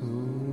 through. 0.00 0.47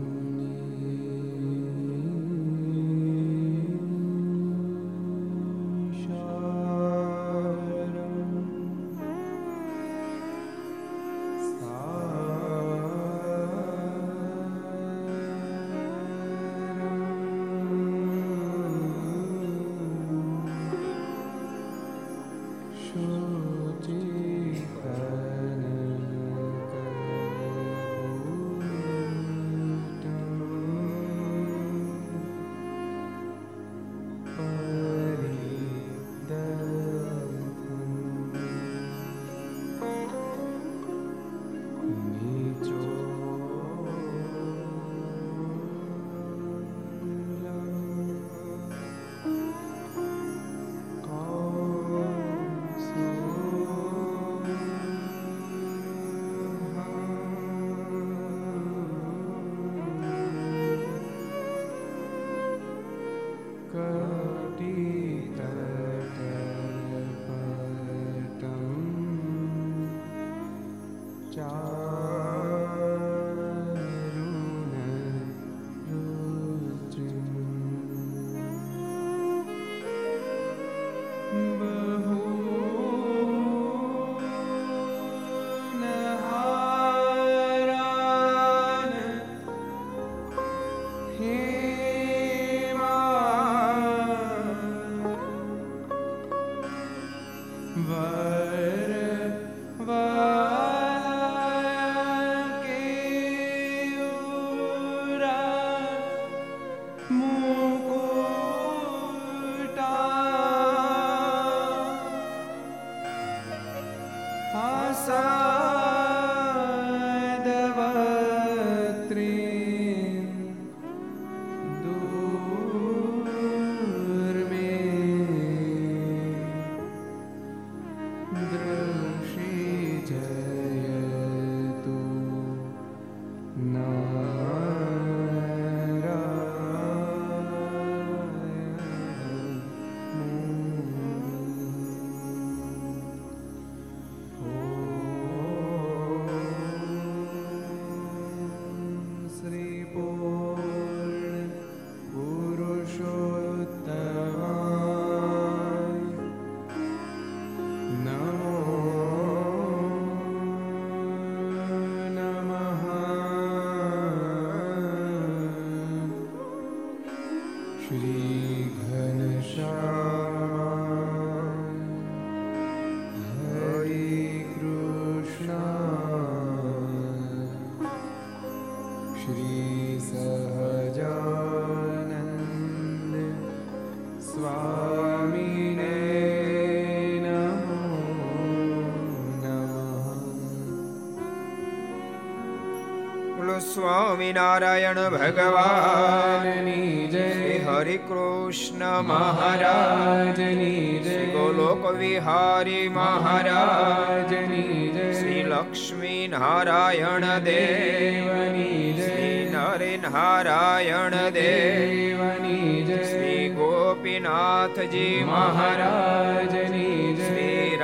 Swaminarayan 194.25 195.09
ભગવાનની 195.09 197.07
જય। 197.07 197.59
હરિ 197.59 197.97
કૃષ્ણ 197.97 199.01
મહારાજની 199.01 200.99
જય। 200.99 201.25
ગોલોક 201.25 201.95
વિહારી 201.95 202.87
મહારાજની 202.87 204.91
જય। 204.93 205.13
શ્રી 205.13 205.43
લક્ષ્મી 205.43 206.27
નારાયણ 206.27 207.39
દેવની 207.39 208.93
જય। 208.93 209.49
નરે 209.49 209.97
નારાયણ 209.97 211.29
દેવની 211.29 212.83
જય। 212.83 213.03
શ્રી 213.03 213.49
ગોપીનાથજી 213.49 215.23
મહારાજની 215.27 217.15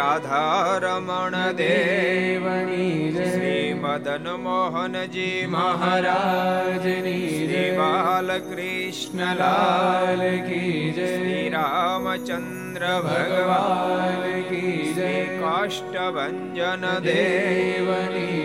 શ્રી 0.01 0.19
રાધારમણ 0.23 1.35
દેવની 1.57 3.13
શ્રી 3.15 3.73
મદન 3.75 4.27
મોહનજી 4.39 5.47
મહારાજની 5.47 7.27
શ્રી 7.27 7.67
બાલકૃષ્ણ 7.77 9.21
લાલ 9.35 10.23
કી 10.47 10.73
જય 10.91 11.07
શ્રી 11.11 11.45
રામચંદ્ર 11.49 12.85
ભગવાન 13.05 14.25
કી 14.49 14.77
જય 14.95 15.11
કાષ્ટભન 15.37 16.87
દેવની 17.05 18.40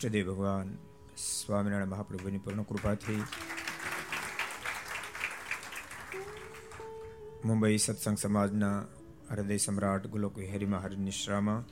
ઈષ્ટદેવ 0.00 0.28
ભગવાન 0.28 0.68
સ્વામિનારાયણ 1.20 1.90
મહાપ્રભુની 1.90 2.38
પૂર્ણ 2.38 2.64
કૃપાથી 2.64 3.22
મુંબઈ 7.44 7.78
સત્સંગ 7.78 8.16
સમાજના 8.16 8.78
હૃદય 9.30 9.58
સમ્રાટ 9.58 10.06
ગુલોક 10.06 10.34
વિહારી 10.34 10.68
મહારાજ 10.68 10.96
નિશ્રામાં 11.00 11.62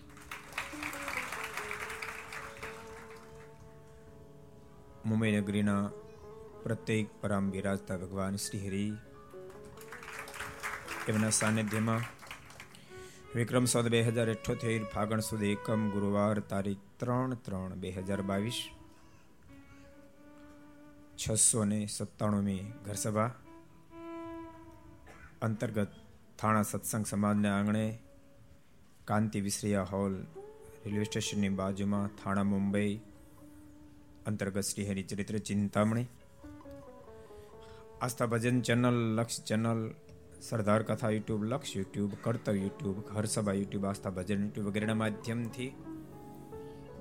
મુંબઈ 5.04 5.32
નગરીના 5.38 5.84
પ્રત્યેક 6.62 7.16
પરામ 7.20 7.50
બિરાજતા 7.50 7.98
ભગવાન 7.98 8.38
શ્રી 8.38 8.62
હરિ 8.62 8.84
એમના 11.08 11.34
સાનિધ્યમાં 11.40 12.08
વિક્રમ 13.34 13.64
સદ 13.64 13.88
બે 13.88 14.02
હજાર 14.02 14.30
અઠ્યોતેર, 14.30 14.84
ફાગણ 14.84 15.20
સુધી 15.20 15.52
એકમ, 15.52 15.90
ગુરુવાર 15.90 16.38
તારીખ 16.40 16.78
ત્રણ 16.96 17.34
ત્રણ 17.34 17.74
બે 17.74 17.90
હજાર 17.90 18.22
બાવીસ. 18.22 18.68
છસો 21.16 21.64
ને 21.64 21.86
સત્તાણુમી 21.86 22.72
ઘરસભા. 22.86 23.34
અંતર્ગત 25.42 25.92
થાણા 26.38 26.62
સત્સંગ 26.62 27.06
સમાજના 27.06 27.58
આંગણે 27.58 27.98
કાંતિ 29.04 29.40
વિશ્રિયા 29.40 29.82
હોલ 29.82 30.14
રેલવે 30.86 31.04
સ્ટેશનની 31.04 31.48
બાજુમાં 31.48 32.08
થાણા 32.08 32.42
મુંબઈ, 32.42 33.00
અંતર્ગત 34.26 34.60
Shri 34.60 34.88
Haricharitra 34.88 35.38
Chintamani. 35.38 36.06
Aastha 38.00 38.26
Bhajan 38.26 38.60
channel, 38.60 39.16
Laksh 39.16 39.44
channel 39.44 39.94
Sardar 40.40 40.82
Katha 40.82 41.10
YouTube, 41.10 41.44
Laksh 41.44 41.76
YouTube, 41.76 42.10
Kartav 42.22 42.54
YouTube, 42.54 43.00
Gharsabha 43.00 43.52
YouTube, 43.52 43.86
Aastha 43.86 44.10
Bhajan 44.10 44.42
YouTube 44.42 44.66
વગેરેના 44.66 44.94
માધ્યમથી 44.94 45.68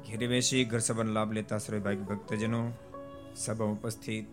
ઘેરે 0.08 0.28
બેસી 0.28 0.66
ઘર 0.66 1.06
લાભ 1.06 1.32
લેતા 1.32 1.58
સર્વે 1.58 1.96
ભક્તજનો 1.96 2.72
સભા 3.36 3.66
ઉપસ્થિત. 3.66 4.26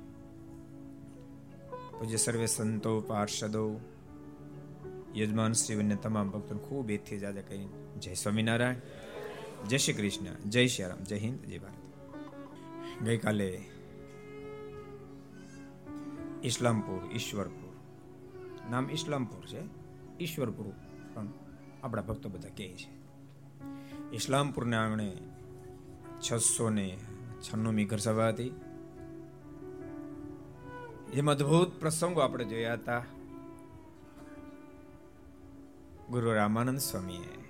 પૂજ્ય 1.99 2.16
સર્વે 2.16 2.46
સંતો, 2.46 3.00
પાર્ષદો, 3.00 3.80
યજમાન 5.16 5.52
શ્રી 5.52 5.76
અને 5.76 5.96
તમામ 5.96 6.30
ભક્તોને 6.30 6.61
ખૂબ 6.61 6.90
એથી 6.90 7.18
જાજે 7.18 7.42
કહી 7.42 7.68
જય 7.99 8.14
સ્વામિનારાયણ, 8.14 8.75
જય 9.68 9.78
શ્રી 9.78 9.92
કૃષ્ણ, 9.92 10.49
જય 10.49 10.66
શ્રી 10.66 10.84
રામ, 10.84 11.04
જય 11.04 11.18
હિન્દ, 11.18 11.40
જય 11.40 11.58
ભારત. 11.58 13.02
ગઈકાલે 13.02 13.64
ઇસ્લામપુર, 16.44 17.14
ઈશ્વરપુર 17.14 17.63
નામ 18.71 18.90
ઇસ્લામપુર 18.90 19.47
છે. 19.47 19.62
ઈશ્વરપુર 20.21 20.73
પણ 21.14 21.28
આપણા 21.83 22.02
ભક્તો 22.02 22.28
બધા 22.28 22.49
કહે 22.49 22.73
છે. 22.73 23.04
ઇસ્લામપુરના 24.12 24.85
આંગણે 24.85 25.16
છસો 26.21 26.71
ને 26.71 26.99
છન્નુમી 27.40 27.85
ઘર 27.85 27.97
સભા 27.97 28.28
હતી. 28.28 28.61
એમ 31.12 31.30
અદભુત 31.30 31.80
પ્રસંગો 31.80 32.21
આપણે 32.21 32.44
જોયા 32.44 32.73
હતા. 32.73 33.04
ગુરુ 36.11 36.33
રામાનંદ 36.33 36.78
સ્વામીએ 36.78 37.44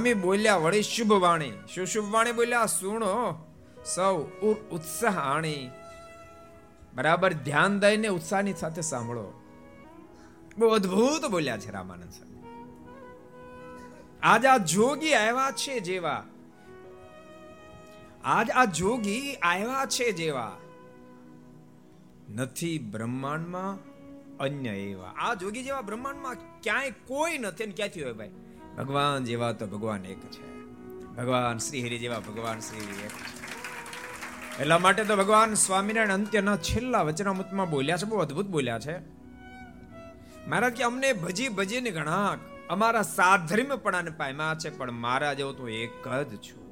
સ્વામી 0.04 0.14
બોલ્યા, 0.14 0.56
વળી 0.56 0.82
શુભ 0.82 1.12
વાણી 1.12 1.52
શું 1.74 1.86
શુભ 1.86 2.14
વાણી 2.14 2.32
બોલ્યા? 2.32 2.66
સુણો, 2.66 3.46
સૌ 3.94 4.16
ઉત્સાહ 4.72 5.18
આણી 5.18 5.70
બરાબર? 6.94 7.32
ધ્યાન 7.32 7.80
દઈને 7.80 8.08
ઉત્સાહની 8.08 8.52
સાથે 8.52 8.82
સાંભળો. 8.82 9.40
બહુ 10.58 10.68
અદ્ભુત 10.68 11.24
બોલ્યા 11.30 11.58
છે 11.58 11.70
રામાનંદ 11.70 12.10
સ્વામી. 12.10 12.42
આજ 14.22 14.46
આ 14.46 14.56
જોગી 14.56 15.14
આવ્યા 15.14 15.50
છે 15.50 15.80
જેવા. 15.80 16.24
આજ 18.24 18.50
આ 18.50 18.64
જોગી 18.64 19.34
આવ્યા 19.34 19.86
છે 19.86 20.12
જેવા. 20.12 20.56
નથી 22.34 22.78
બ્રહ્માંડમાં 22.78 23.78
અન્ય 24.36 24.70
એવા. 24.70 25.08
આ 25.08 25.34
જોગી 25.34 25.62
જેવા 25.62 25.80
બ્રહ્માંડમાં 25.80 26.36
ક્યાંય 26.60 26.90
કોઈ 26.90 27.38
નથી 27.38 27.64
ક્યાંથી 27.64 28.02
હોય 28.02 28.12
ભાઈ? 28.12 28.30
ભગવાન 28.78 29.24
જેવા 29.24 29.52
તો 29.52 29.66
ભગવાન 29.66 30.04
એક 30.04 30.20
છે. 30.20 30.60
ભગવાન 31.16 31.58
શ્રી 31.58 31.86
હરિ 31.86 31.98
જેવા 31.98 32.20
ભગવાન 32.20 32.60
શ્રી 32.60 32.78
એક 32.78 33.10
છે. 33.10 33.44
એટલા 34.62 34.78
માટે 34.78 35.04
તો 35.04 35.16
ભગવાન 35.16 35.54
સ્વામિનારાયણ 35.54 36.12
અંત્યના 36.12 36.56
છેલ્લા 36.56 37.02
વચનામૃતમાં 37.02 37.70
બોલ્યા 37.70 37.96
છે, 37.96 38.04
બહુ 38.04 38.18
અદ્ભુત 38.18 38.46
બોલ્યા 38.46 38.78
છે. 38.78 38.98
મહારાજ 40.48 40.72
કે 40.72 40.84
અમને 40.84 41.12
ભજી 41.12 41.48
ભજીને 41.48 41.90
ઘણા 41.90 42.38
અમારા 42.68 43.02
સાધર્મ્યપણાને 43.02 44.10
પામ્યા 44.10 44.54
છે, 44.54 44.78
પણ 44.78 44.92
મારા 44.92 45.32
જેવો 45.34 45.52
તો 45.52 45.68
એક 45.68 46.08
જ 46.08 46.36
છું. 46.36 46.64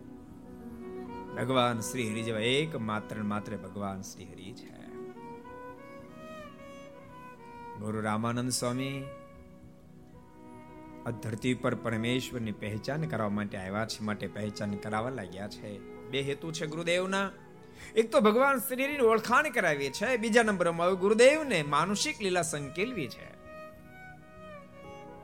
ભગવાન 1.36 1.80
શ્રી 1.80 2.10
હરિ 2.10 2.22
જેવા 2.22 2.40
એક 2.40 2.76
માત્ર 2.76 3.16
માત્ર 3.16 3.56
ભગવાન 3.56 4.02
શ્રી 4.02 4.24
હરિ 4.24 4.52
છે. 4.52 4.82
ગુરુ 7.78 8.00
રામાનંદ 8.00 8.50
સ્વામી 8.50 9.04
આ 11.06 11.10
ધરતી 11.10 11.54
પર 11.54 11.74
પરમેશ્વરની 11.74 12.52
પહેચાન 12.52 13.02
કરવા 13.02 13.28
માટે 13.28 13.58
આવ્યા 13.58 13.86
છે, 13.86 14.02
માટે 14.02 14.26
પહેચાન 14.26 14.74
કરાવવા 14.74 15.10
લાગ્યા 15.10 15.48
છે. 15.48 15.78
બે 16.10 16.20
હેતુ 16.20 16.52
છે 16.52 16.66
ગુરુદેવના. 16.66 17.30
એક 17.96 18.10
તો 18.10 18.20
ભગવાન 18.20 18.58
શ્રીની 18.58 18.98
ઓળખાણ 18.98 19.50
કરાવી 19.50 19.90
છે, 19.90 20.16
બીજા 20.16 20.42
નંબરમાં 20.42 20.94
ગુરુદેવને 20.94 21.62
માનુષિક 21.62 22.22
લીલા 22.22 22.42
સંકેલવી 22.42 23.08
છે. 23.08 23.32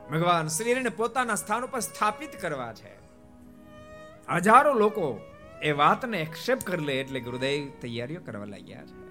ભગવાન 0.09 0.47
શ્રીને 0.47 0.89
પોતાના 0.89 1.35
સ્થાન 1.35 1.65
ઉપર 1.65 1.79
સ્થાપિત 1.79 2.41
કરવા 2.41 2.73
છે. 2.73 2.99
હજારો 4.35 4.73
લોકો 4.73 5.19
એ 5.61 5.71
વાતને 5.71 6.21
એક્સેપ્ટ 6.21 6.63
કરી 6.63 6.85
લે 6.85 6.93
એટલે 6.93 7.19
ગુરુદેવ 7.19 7.69
તૈયારીઓ 7.81 8.21
કરવા 8.25 8.45
લાગ્યા 8.45 8.85
છે. 8.85 9.09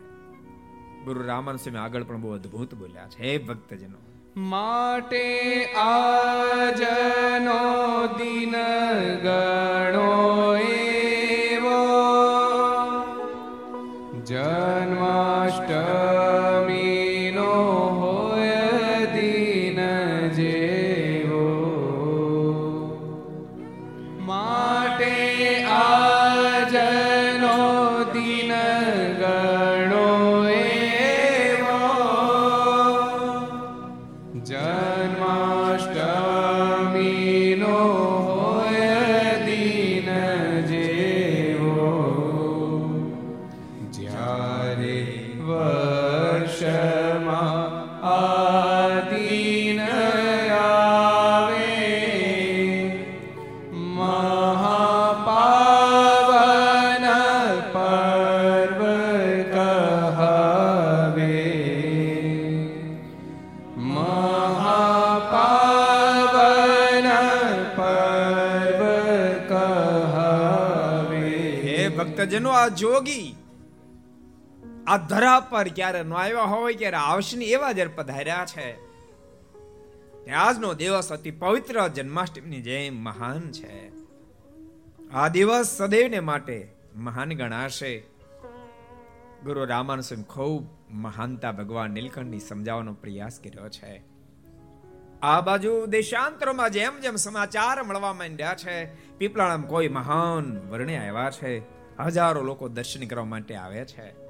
ગુરુ 1.04 1.26
રામાન 1.26 1.56
સ્વામી 1.56 1.78
આગળ 1.78 2.04
પણ 2.04 2.20
બહુ 2.20 2.32
અદ્ભુત 2.32 2.74
બોલ્યા 2.74 3.08
છે. 3.08 3.22
હે 3.22 3.38
ભક્તજનો 3.38 4.07
માટે 4.38 5.64
આજનો 5.76 6.86
દિન 8.18 8.54
ગણો 9.22 9.57
ભક્તજનો 72.62 72.76
જોગી. 72.76 73.36
આ 74.86 74.96
ધરા 74.96 75.40
પર 75.40 75.68
ક્યારે 75.68 76.02
ન 76.02 76.12
આવ્યા 76.12 76.42
હોય 76.42 76.74
ક્યારે 76.74 76.96
આવશે 76.96 77.44
એવા 77.44 77.72
જ્યારે 77.72 77.90
પધાર્યા 77.90 78.46
છે. 78.46 78.88
આજનો 80.30 80.74
દિવસ 80.74 81.12
અતિ 81.12 81.30
પવિત્ર 81.30 81.88
જન્માષ્ટમીની 81.88 82.60
જેમ 82.60 83.02
મહાન 83.02 83.52
છે. 83.52 83.92
આ 85.10 85.28
દિવસ 85.28 85.66
સદૈવને 85.66 86.20
માટે 86.20 86.72
મહાન 86.96 87.32
ગણાશે. 87.32 87.98
ગુરુ 89.44 89.64
રામાનુ 89.64 90.02
સ્વામી 90.02 90.22
ખૂબ 90.22 90.66
મહાનતા 90.90 91.52
ભગવાન 91.52 91.90
નીલકંઠની 91.90 92.40
સમજાવવાનો 92.40 92.94
પ્રયાસ 92.94 93.40
કર્યો 93.44 93.68
છે. 93.68 94.02
આ 95.22 95.40
બાજુ 95.40 95.86
દેશાંતરોમાં 95.86 96.70
જેમ 96.70 97.00
જેમ 97.00 97.16
સમાચાર 97.16 97.82
મળવા 97.82 98.12
માંડ્યા 98.12 98.54
છે, 98.54 98.84
પીપળાણામ 99.18 99.62
કોઈ 99.62 99.88
મહાન 99.88 100.68
વર્ણે 100.70 100.96
આવ્યા 100.96 101.30
છે. 101.30 101.77
હજારો 102.00 102.42
લોકો 102.42 102.68
દર્શન 102.68 103.06
કરવા 103.06 103.24
માટે 103.24 103.54
આવે 103.54 103.84
છે. 103.84 104.28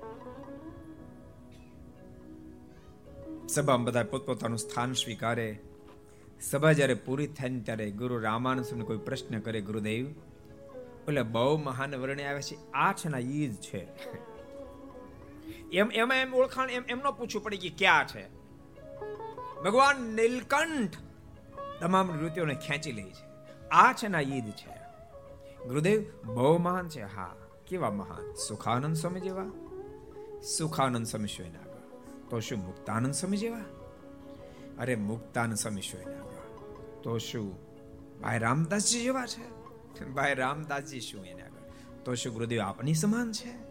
સભામાં 3.48 3.84
બધા 3.84 4.02
પોતપોતાનું 4.02 4.58
સ્થાન 4.58 4.92
સ્વીકારે. 4.92 5.58
સભા 6.40 6.72
જ્યારે 6.72 6.94
પૂરી 6.94 7.26
થાય 7.26 7.60
ત્યારે 7.60 7.90
ગુરુ 7.90 8.18
રામાનંદ 8.18 8.82
કોઈ 8.82 8.98
પ્રશ્ન 8.98 9.38
કરે, 9.38 9.60
ગુરુદેવ 9.60 10.06
એટલે 11.08 11.22
બહુ 11.22 11.56
મહાન 11.56 11.94
વર્ણે 11.94 12.24
આવે 12.24 12.42
છે, 12.42 12.72
આ 12.72 12.92
છે 12.92 13.08
ના 13.08 13.18
ઈ 13.18 13.48
છે? 13.48 13.88
એમ, 15.70 15.90
એમાં 15.92 16.16
એમ 16.16 16.34
ઓળખાણ, 16.34 16.70
એમ, 16.70 16.82
એમનો 16.88 17.12
પૂછવું 17.12 17.42
પડે 17.42 17.56
કે 17.56 17.68
ક્યાં 17.78 18.06
છે? 18.06 18.28
ભગવાન 19.62 20.00
નીલકંઠ 20.00 20.96
તમામ 21.80 22.06
નૃત્યોને 22.06 22.54
ખેંચી 22.54 22.92
લે 22.92 23.02
છે. 23.02 23.28
આ 23.68 23.92
છે 23.92 24.08
ના 24.08 24.20
ઈદ 24.20 24.50
છે. 24.50 24.78
ગુરુદેવ, 25.68 26.04
બહુ 26.24 26.58
મહાન 26.58 26.88
છે, 26.88 27.02
હા. 27.02 27.36
કેવા 27.68 27.90
મહાન 27.90 28.34
સુખાનંદ 28.34 28.96
સ્વામી 28.96 29.20
જેવા 29.20 29.50
સુખાનંદ 30.40 31.06
સ્વામી 31.06 31.28
સ્વયં 31.28 31.60
આગળ 31.60 31.98
તો 32.28 32.40
શું 32.40 32.58
મુક્તાનંદ 32.58 33.14
સ્વામી 33.14 33.36
જેવા 33.36 33.64
અરે 34.78 34.96
મુક્તાનંદ 34.96 35.56
સ્વામી 35.56 35.80
સ્વયં 35.80 36.08
આગળ 36.08 37.00
તો 37.02 37.18
શું 37.18 37.68
ભાઈ 38.20 38.38
રામદાસજી 38.38 39.00
જેવા 39.00 39.26
છે 39.26 40.04
ભાઈ 40.04 40.34
રામદાસજી 40.34 41.00
શું 41.00 41.26
એને 41.26 41.42
આગળ 41.42 41.70
તો 42.04 42.14
શું 42.14 42.32
ગુરુદેવ 42.32 42.60
આપની 42.60 42.94
સમાન 42.94 43.32
છે 43.32 43.68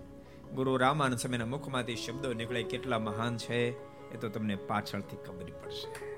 ગુરુ 0.51 0.77
રામાનંદ 0.77 1.17
સ્વામીના 1.17 1.45
મુખમાંથી 1.45 1.95
શબ્દો 1.95 2.33
નીકળે 2.33 2.63
કેટલા 2.63 2.99
મહાન 2.99 3.37
છે? 3.37 3.69
એ 4.13 4.17
તો 4.21 4.29
તમને 4.29 4.55
પાછળથી 4.55 5.17
ખબર 5.17 5.43
પડશે. 5.43 6.16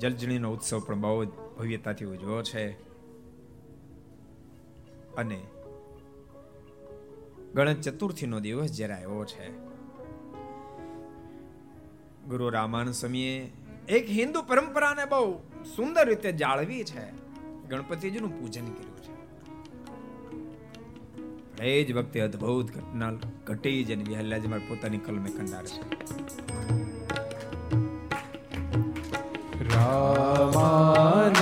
જલજણીનો 0.00 0.52
ઉત્સવ 0.52 0.80
પણ 0.80 1.00
બહુ 1.00 1.24
જ 1.24 1.28
ભવ્યતાથી 1.58 2.04
ઉજવો 2.04 2.42
છે. 2.42 2.64
અને 5.14 5.40
ગણેશ 7.54 7.80
ચતુર્થીનો 7.80 8.40
દિવસ 8.40 8.70
જ્યારે 8.72 8.94
આવ્યો 8.94 9.24
છે, 9.24 9.46
ગુરુ 12.28 12.48
રામાયણ 12.48 12.92
સ્વામીએ 12.92 13.52
એક 13.88 14.10
હિન્દુ 14.10 14.42
પરંપરાને 14.42 15.04
બહુ 15.04 15.38
સુંદર 15.76 16.08
રીતે 16.08 16.32
જાળવી 16.32 16.84
છે, 16.84 17.04
ગણપતિજીનું 17.68 18.32
પૂજન 18.40 18.66
કર્યું 18.66 18.98
છે. 18.98 19.14
એ 21.64 21.84
જ 21.84 21.92
વખતે 21.92 22.20
અદ્ભુત 22.20 22.68
ઘટના 22.72 23.12
ઘટી 23.44 23.84
જ 23.84 23.92
અને 23.92 24.04
જે 24.04 24.48
મારે 24.48 24.68
પોતાની 24.68 24.98
કલમે 24.98 25.30
કંડાર 25.30 25.66
છે. 25.66 25.80
રામાનંદે 29.72 31.39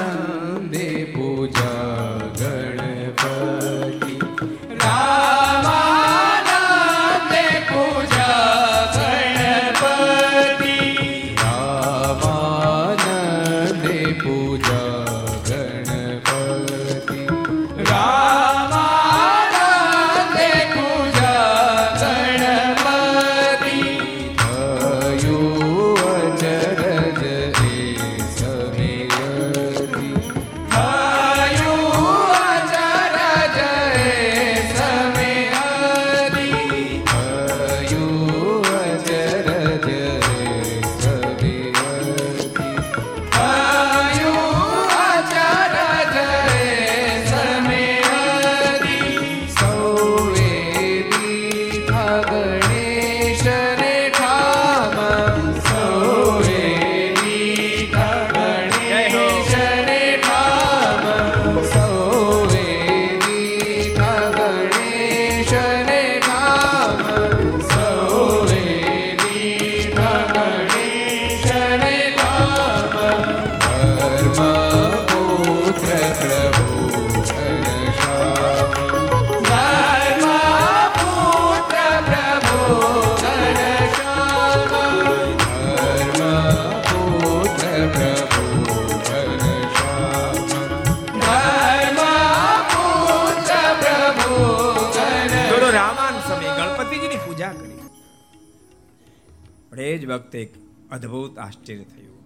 વખતે 100.09 100.43
એક 100.43 100.55
અદ્ભુત 100.91 101.39
આશ્ચર્ય 101.39 101.85
થયું. 101.85 102.19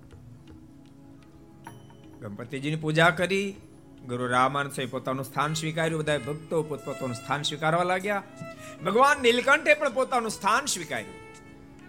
ગણપતિજીની 2.20 2.76
પૂજા 2.76 3.10
કરી, 3.10 3.56
ગુરુ 4.06 4.26
રામાનંદ 4.26 4.72
સ્વામી 4.72 4.90
પોતાનું 4.90 5.24
સ્થાન 5.24 5.54
સ્વીકાર્યું 5.54 6.00
બધા 6.00 6.18
ભક્તો 6.18 6.62
પોતપોતાનું 6.62 7.14
સ્થાન 7.14 7.42
સ્વીકારવા 7.42 7.82
લાગ્યા. 7.82 8.22
ભગવાન 8.84 9.22
નીલકંઠે 9.22 9.74
પણ 9.74 9.92
પોતાનું 9.92 10.30
સ્થાન 10.30 10.66
સ્વીકાર્યું. 10.66 11.22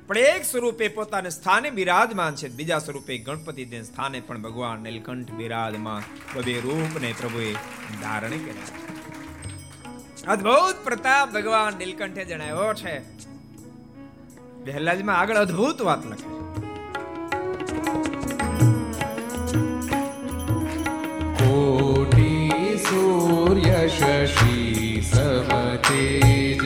પણ 0.08 0.18
એક 0.18 0.46
સ્વરૂપે 0.46 0.88
પોતાને 0.88 1.30
સ્થાને 1.30 1.70
બિરાજમાન 1.70 2.36
છે, 2.36 2.50
બીજા 2.50 2.80
સ્વરૂપે 2.80 3.18
ગણપતિ 3.18 3.84
સ્થાને 3.84 4.20
પણ 4.20 4.42
ભગવાન 4.42 4.80
નીલકંઠ 4.80 5.32
બિરાજમાન. 5.32 6.04
બબે 6.36 6.60
રૂપને 6.60 7.14
પ્રભુએ 7.20 7.54
ધારણ 8.02 8.30
કર્યા. 8.30 8.84
અદ્ભુત 10.32 10.84
પ્રતાપ 10.84 11.32
ભગવાન 11.32 11.74
નીલકંઠે 11.80 12.26
જણાવ્યો 12.26 12.74
છે. 12.74 13.24
બેહલાજમાં 14.66 15.18
આગળ 15.18 15.40
અદ્ભુત 15.40 15.80
વાત 15.84 16.04
લખે 16.06 16.28
કોટી 21.40 22.78
સૂર્ય 22.86 23.82
શશી 23.90 25.02
સમતેજ 25.04 26.64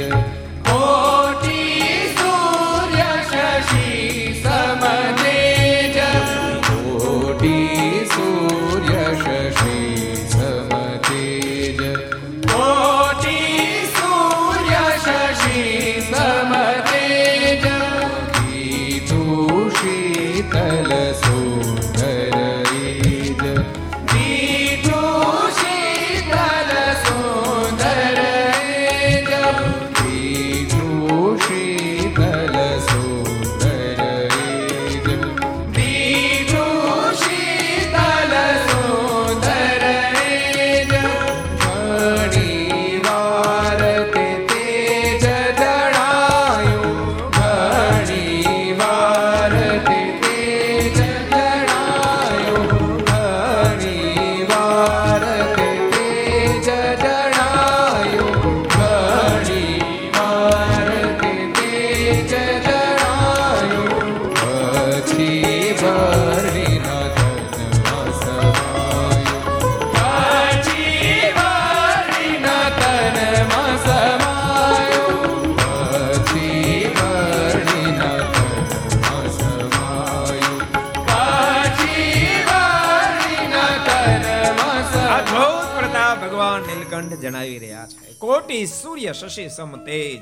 જણાવી 87.27 87.59
રહ્યા 87.59 87.87
છે. 87.87 88.13
કોટી 88.13 88.65
સૂર્ય 88.65 89.13
શશી 89.13 89.49
સમ 89.49 89.77
તેજ. 89.85 90.21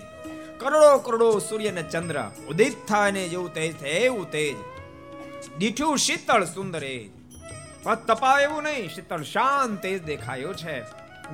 કરોડો 0.59 0.97
કરોડો 0.97 1.39
સૂર્ય 1.39 1.71
ને 1.71 1.83
ચંદ્ર 1.83 2.21
ઉદિત 2.49 2.85
થાય 2.87 3.11
ને 3.11 3.27
જેવું 3.27 3.53
તેજ 3.53 3.79
થાય 3.79 3.89
એવું 3.89 4.31
તેજ. 4.31 4.55
દીઠું 5.57 5.97
શીતળ 5.97 6.43
સુંદર. 6.43 6.83
એજ 6.83 7.09
તપાવ 8.07 8.39
એવું 8.39 8.63
નહીં, 8.63 8.89
શીતળ 8.89 9.21
શાંત 9.23 9.81
તેજ 9.83 10.03
દેખાયો 10.03 10.53
છે. 10.53 10.81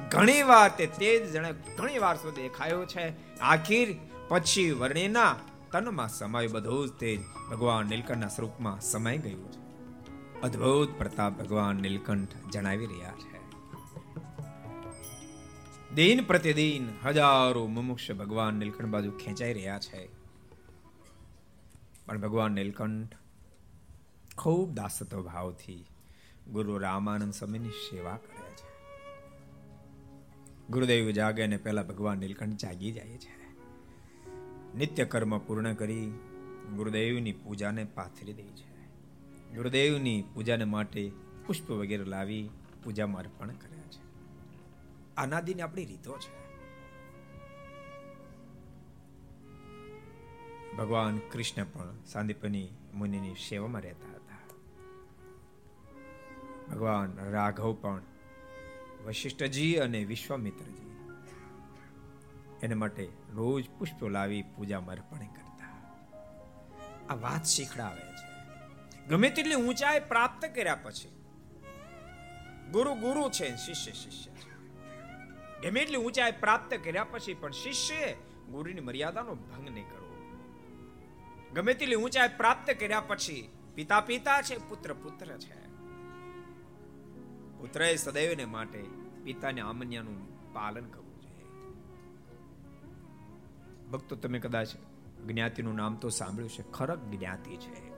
ઘણી 0.10 0.44
વાર 0.44 0.70
તે 0.78 0.86
તેજ 0.86 1.32
જણે 1.32 1.54
ઘણી 1.78 2.00
વાર 2.00 2.16
સુધી 2.16 2.42
દેખાયો 2.42 2.86
છે. 2.86 3.06
આખીર 3.40 3.96
પછી 4.28 4.72
વર્ણિના 4.72 5.36
તનમાં 5.72 6.10
સમાય 6.10 6.48
બધું 6.48 6.88
જ 6.88 6.92
તેજ. 6.92 7.20
ભગવાન 7.52 7.86
નીલકંઠના 7.86 8.28
સ્વરૂપમાં 8.28 8.82
સમાઈ 8.82 9.18
ગયું 9.18 9.52
છે. 9.52 9.62
અદ્ભુત 10.42 10.98
પ્રતાપ 10.98 11.34
ભગવાન 11.34 11.76
નીલકંઠ 11.76 12.36
જણાવી 12.52 12.86
રહ્યા 12.86 13.14
છે. 13.20 13.31
દિન 15.96 16.24
પ્રતિદિન 16.24 16.88
હજારો 17.06 17.68
મુમુક્ષ 17.68 18.12
ભગવાન 18.12 18.54
નીલકંઠ 18.54 18.88
બાજુ 18.88 19.12
ખેંચાઈ 19.12 19.54
રહ્યા 19.54 19.80
છે. 19.80 20.10
પણ 22.06 22.22
ભગવાન 22.22 22.52
નીલકંઠ 22.52 23.16
ખૂબ 24.38 24.74
દાસત્વ 24.74 25.24
ભાવથી 25.24 25.86
ગુરુ 26.52 26.78
રામાનંદ 26.78 27.34
સ્વામીની 27.34 27.70
સેવા 27.70 28.18
કરે 28.18 28.52
છે. 28.52 28.72
ગુરુદેવ 30.70 31.10
જાગે 31.10 31.48
ને 31.48 31.58
પહેલા 31.58 31.84
ભગવાન 31.84 32.18
નીલકંઠ 32.18 32.56
જાગી 32.56 32.92
જાય 32.92 33.18
છે. 33.18 33.58
નિત્ય 34.78 35.06
કર્મ 35.06 35.38
પૂર્ણ 35.38 35.74
કરી 35.74 36.08
ગુરુદેવની 36.76 37.32
પૂજાને 37.32 37.84
પાથરી 37.84 38.34
દે 38.34 38.44
છે. 38.44 38.72
ગુરુદેવની 39.56 40.24
પૂજાને 40.34 40.64
માટે 40.64 41.12
પુષ્પ 41.46 41.72
વગેરે 41.72 42.04
લાવી 42.04 42.50
પૂજામાં 42.84 43.22
અર્પણ 43.22 43.48
કરે 43.48 43.71
અનાદિની 45.22 45.62
આપણી 45.62 45.86
રીતો 45.86 46.18
છે. 46.18 46.42
ભગવાન 50.76 51.18
કૃષ્ણ 51.18 51.64
પણ 51.64 52.04
સાંદીપની 52.06 52.70
મુનિની 52.94 53.36
સેવામાં 53.36 53.82
રહેતા 53.82 54.10
હતા. 54.14 54.40
ભગવાન 56.74 57.18
રાઘવ 57.18 57.74
પણ 57.74 58.02
વશિષ્ઠજી 59.06 59.76
અને 59.76 60.04
વિશ્વામિત્રજી 60.04 60.92
એને 62.64 62.76
માટે 62.76 63.10
રોજ 63.34 63.70
પુષ્પો 63.80 64.08
લાવી 64.08 64.42
પૂજામાં 64.42 64.96
અર્પણ 64.96 65.18
કરતા. 65.18 65.70
આ 67.10 67.16
વાત 67.16 67.44
શીખડાવે 67.44 68.02
છે. 68.02 68.32
ગમે 69.08 69.30
તેટલી 69.30 69.56
ઊંચાઈ 69.56 70.00
પ્રાપ્ત 70.00 70.46
કર્યા 70.56 70.76
પછી 70.76 71.10
ગુરુ 72.72 72.94
ગુરુ 72.94 73.30
છે 73.30 73.56
શિષ્ય 73.56 73.92
શિષ્ય. 73.92 74.31
ગમે 75.64 75.80
એટલી 75.80 75.98
ઊંચાઈ 75.98 76.32
પ્રાપ્ત 76.32 76.74
કર્યા 76.84 77.04
પછી 77.04 77.34
પણ 77.34 77.52
શિષ્ય 77.52 78.14
ગુરુની 78.52 78.82
મર્યાદાનો 78.82 79.36
ભંગ 79.36 79.70
નહીં 79.70 79.90
કરવો 79.90 80.12
ગમે 81.54 81.74
તેટલી 81.74 81.96
ઊંચાઈ 81.96 82.30
પ્રાપ્ત 82.38 82.72
કર્યા 82.72 83.02
પછી 83.02 83.50
પિતા 83.76 84.00
પિતા 84.00 84.42
છે 84.42 84.70
પુત્ર 84.70 84.94
પુત્ર 84.94 85.38
છે. 85.38 85.62
પુત્રએ 87.58 87.96
સદૈવને 87.96 88.46
માટે 88.46 88.86
પિતાને 89.24 89.62
આમન્યાનું 89.62 90.54
પાલન 90.54 90.86
કરવું 90.86 91.22
જોઈએ. 91.22 91.46
ભક્તો, 93.92 94.16
તમે 94.16 94.40
કદાચ 94.40 94.68
જ્ઞાતિનું 95.28 95.76
નામ 95.76 95.96
તો 95.96 96.10
સાંભળ્યું 96.10 96.50
છે 96.50 96.72
ખરક 96.72 97.00
જ્ઞાતિ 97.00 97.58
છે 97.58 97.90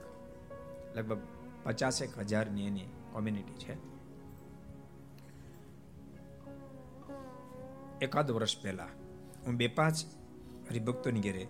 લગભગ 0.94 1.18
પચાસેક 1.64 2.18
હજારની 2.18 2.66
એની 2.66 2.86
કોમ્યુનિટી 3.12 3.54
છે. 3.54 3.93
એકાદ 8.04 8.30
વર્ષ 8.30 8.54
પહેલા 8.62 8.88
હું 9.46 9.56
બે 9.56 9.66
પાંચ 9.78 10.04
હરિભક્તોની 10.70 11.20
ઘેરે 11.20 11.44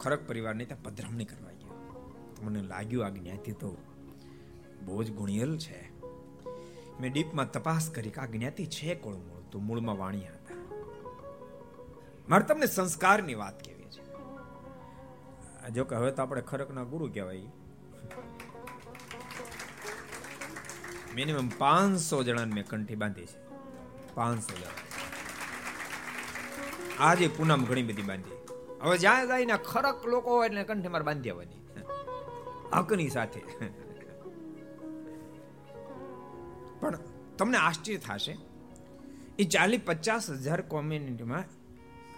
ખરક 0.00 0.28
પરિવારને 0.28 0.64
ત્યાં 0.64 0.82
પધરામણી 0.82 1.24
કરવા 1.24 1.52
ગયો. 1.52 1.74
મને 2.42 2.62
લાગ્યું 2.62 3.06
આ 3.06 3.08
જ્ઞાતિ 3.08 3.52
તો 3.52 3.70
બહુ 4.84 5.02
જ 5.02 5.12
ગુણિયલ 5.12 5.58
છે. 5.58 5.80
મેં 7.00 7.12
ડીપમાં 7.12 7.52
તપાસ 7.52 7.90
કરી 7.90 8.10
કે 8.10 8.20
આ 8.20 8.26
જ્ઞાતિ 8.26 8.66
છે 8.66 8.94
કોણ 8.94 9.16
મૂળ? 9.16 9.42
તો 9.50 9.58
મૂળમાં 9.58 9.98
વાણી 9.98 10.26
હતા. 10.26 10.58
મારે 12.28 12.44
તમને 12.44 12.66
સંસ્કારની 12.66 13.34
વાત 13.34 13.56
કેવી 13.64 13.90
છે. 13.90 14.02
જો 15.70 15.84
કે 15.84 15.96
હવે 15.96 16.10
તો 16.12 16.22
આપણે 16.22 16.42
ખરકના 16.42 16.84
ગુરુ 16.84 17.08
કહેવાય. 17.08 17.46
મિનિમમ 21.14 21.48
પાંચસો 21.58 22.22
જણાને 22.22 22.54
મેં 22.54 22.66
કંઠી 22.66 22.94
બાંધી 22.94 23.26
છે. 23.26 23.38
પાંચસો 24.14 24.54
જણા. 24.56 24.85
આજે 26.98 27.28
પૂનમ 27.28 27.64
ઘણી 27.64 27.82
બધી 27.82 28.02
બાંધી. 28.02 28.36
હવે 28.82 28.98
જ્યાં 28.98 29.26
જાય 29.26 29.44
ને 29.44 29.56
ખરક 29.56 30.06
લોકો 30.06 30.36
હોય 30.36 30.46
એટલે 30.48 30.64
કંઠે 30.64 30.88
મારે 30.88 31.04
બાંધી 31.04 31.30
આવવાની. 31.30 31.60
હકની 32.74 33.08
સાથે. 33.08 33.40
પણ 36.80 36.98
તમને 37.38 37.58
આશ્ચર્ય 37.58 37.96
થશે, 37.96 38.38
એ 39.38 39.44
ચાલીસ 39.44 39.80
પચાસ 39.86 40.30
હજાર 40.30 40.60
કોમ્યુનિટીમાં 40.60 41.44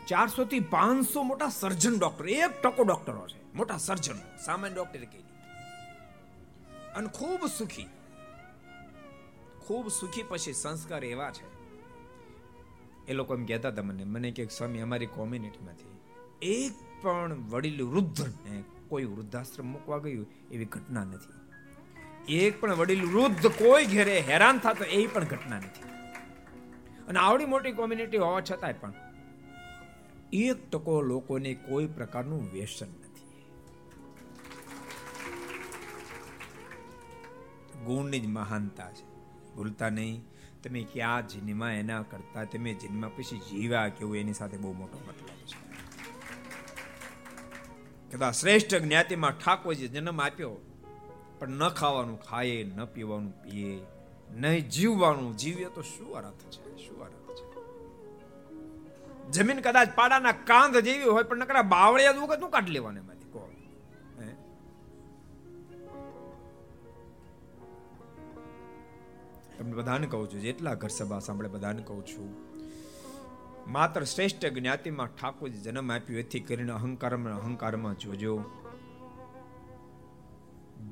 ચારસો 0.07 0.45
થી 0.45 0.61
પાંચસો 0.61 1.23
મોટા 1.23 1.49
સર્જન 1.49 1.99
ડોક્ટર, 1.99 2.29
એક 2.29 2.63
ટકો 2.63 2.83
ડોક્ટરો 2.83 3.29
છે, 3.29 3.41
મોટા 3.55 3.77
સર્જન, 3.77 4.19
સામાન્ય 4.45 4.75
ડોક્ટર 4.75 5.05
કહી 5.05 5.25
અને 6.97 7.09
ખૂબ 7.09 7.47
સુખી. 7.59 7.89
ખૂબ 9.67 9.89
સુખી 9.89 10.23
પછી 10.23 10.53
સંસ્કાર 10.53 11.05
એવા 11.05 11.31
છે 11.31 11.58
એ 13.09 13.13
લોકો 13.13 13.35
એમ 13.35 13.45
કહેતા 13.45 13.69
હતા 13.69 13.83
મને 13.83 14.05
મને 14.05 14.31
કે, 14.31 14.47
સ્વામી, 14.47 14.81
અમારી 14.81 15.07
કોમ્યુનિટીમાંથી 15.07 15.85
એક 16.43 16.73
પણ 17.03 17.35
વડીલ 17.51 17.83
વૃદ્ધને 17.83 18.65
કોઈ 18.89 19.05
વૃદ્ધાશ્રમ 19.05 19.67
મૂકવા 19.67 19.99
ગયું 19.99 20.27
એવી 20.51 20.65
ઘટના 20.65 21.05
નથી. 21.05 21.39
એક 22.35 22.61
પણ 22.61 22.75
વડીલ 22.75 23.05
વૃદ્ધ 23.05 23.47
કોઈ 23.47 23.87
ઘેરે 23.87 24.21
હેરાન 24.21 24.59
થતો 24.59 24.85
એ 24.85 25.07
પણ 25.07 25.25
ઘટના 25.25 25.57
નથી. 25.57 25.89
અને 27.09 27.19
આવડી 27.19 27.45
મોટી 27.45 27.73
કોમ્યુનિટી 27.73 28.17
હોવા 28.17 28.41
છતાંય 28.41 28.73
પણ 28.73 28.93
એક 30.33 30.71
ટકો 30.71 31.03
લોકોને 31.03 31.55
કોઈ 31.55 31.87
પ્રકારનું 31.87 32.53
વ્યસન 32.53 32.89
નથી. 32.89 33.09
ગુણની 37.85 38.21
જ 38.21 38.27
મહાનતા 38.27 38.93
છે. 38.93 39.05
ભૂલતા 39.55 39.91
નહીં. 39.91 40.25
તમે 40.63 40.87
ક્યાં 40.93 41.29
જન્મા 41.29 41.73
એના 41.73 42.03
કરતા 42.03 42.45
તમે 42.45 42.75
જન્મ 42.75 43.09
પછી 43.09 43.39
જીવ્યા 43.39 43.89
કેવું 43.89 44.17
એની 44.17 44.33
સાથે 44.33 44.57
બહુ 44.57 44.73
મોટો 44.73 44.99
મતલબ 44.99 45.29
છે. 45.29 45.59
કદાચ 48.13 48.35
શ્રેષ્ઠ 48.35 48.75
જ્ઞાતિમાં 48.75 49.33
ઠાકોરજી 49.33 49.89
જન્મ 49.89 50.21
આપ્યો, 50.21 50.57
પણ 51.39 51.49
ન 51.49 51.69
ખાવાનું 51.69 52.21
ખાય, 52.21 52.65
ન 52.65 52.85
પીવાનું 52.85 53.43
પીએ 53.43 53.81
નહીં 54.31 54.69
જીવવાનું 54.69 55.37
જીવે 55.37 55.65
તો 55.65 55.83
શું 55.83 56.17
અર્થ 56.17 56.43
છે? 56.51 56.77
શું 56.77 57.03
અર્થ 57.03 57.31
છે? 57.31 57.47
જમીન 59.33 59.61
કદાચ 59.61 59.89
પાડાના 59.95 60.33
કાંધ 60.33 60.77
જેવી 60.77 61.05
હોય, 61.05 61.23
પણ 61.23 61.39
નકરા 61.39 61.63
બાવળિયા 61.63 62.13
જ 62.13 62.17
વખત 62.17 62.45
કાઢી 62.53 62.71
લેવાનું 62.71 63.18
તમને 69.59 69.75
બધાને 69.75 70.07
કહું 70.07 70.31
છું, 70.35 70.41
જેટલા 70.41 70.75
ઘર 70.75 70.89
સભા 70.89 71.19
સાંભળે 71.19 71.49
બધાને 71.49 71.83
કહું 71.83 72.07
છું. 72.07 72.29
માત્ર 73.73 74.05
શ્રેષ્ઠ 74.05 74.47
જ્ઞાતિમાં 74.47 75.09
ઠાકોરજી 75.09 75.59
જન્મ 75.59 75.93
આપ્યો, 75.93 76.19
એથી 76.19 76.41
કરીને 76.41 76.73
અહંકારમાં 76.73 77.35
અહંકારમાં 77.35 77.99
જોજો. 77.99 78.45